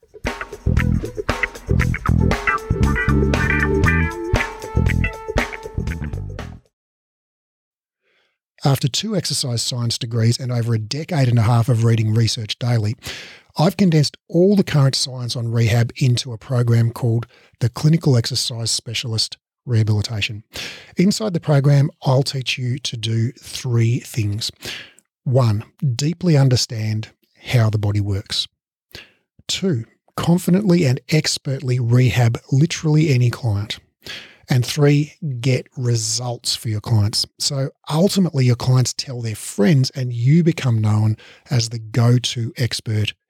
[8.65, 12.59] After two exercise science degrees and over a decade and a half of reading research
[12.59, 12.95] daily,
[13.57, 17.27] I've condensed all the current science on rehab into a program called
[17.59, 20.43] the Clinical Exercise Specialist Rehabilitation.
[20.97, 24.51] Inside the program, I'll teach you to do three things.
[25.23, 25.63] One,
[25.95, 27.09] deeply understand
[27.43, 28.47] how the body works.
[29.47, 29.85] Two,
[30.15, 33.79] confidently and expertly rehab literally any client.
[34.49, 37.25] And three, get results for your clients.
[37.37, 41.17] So ultimately, your clients tell their friends, and you become known
[41.51, 43.13] as the go to expert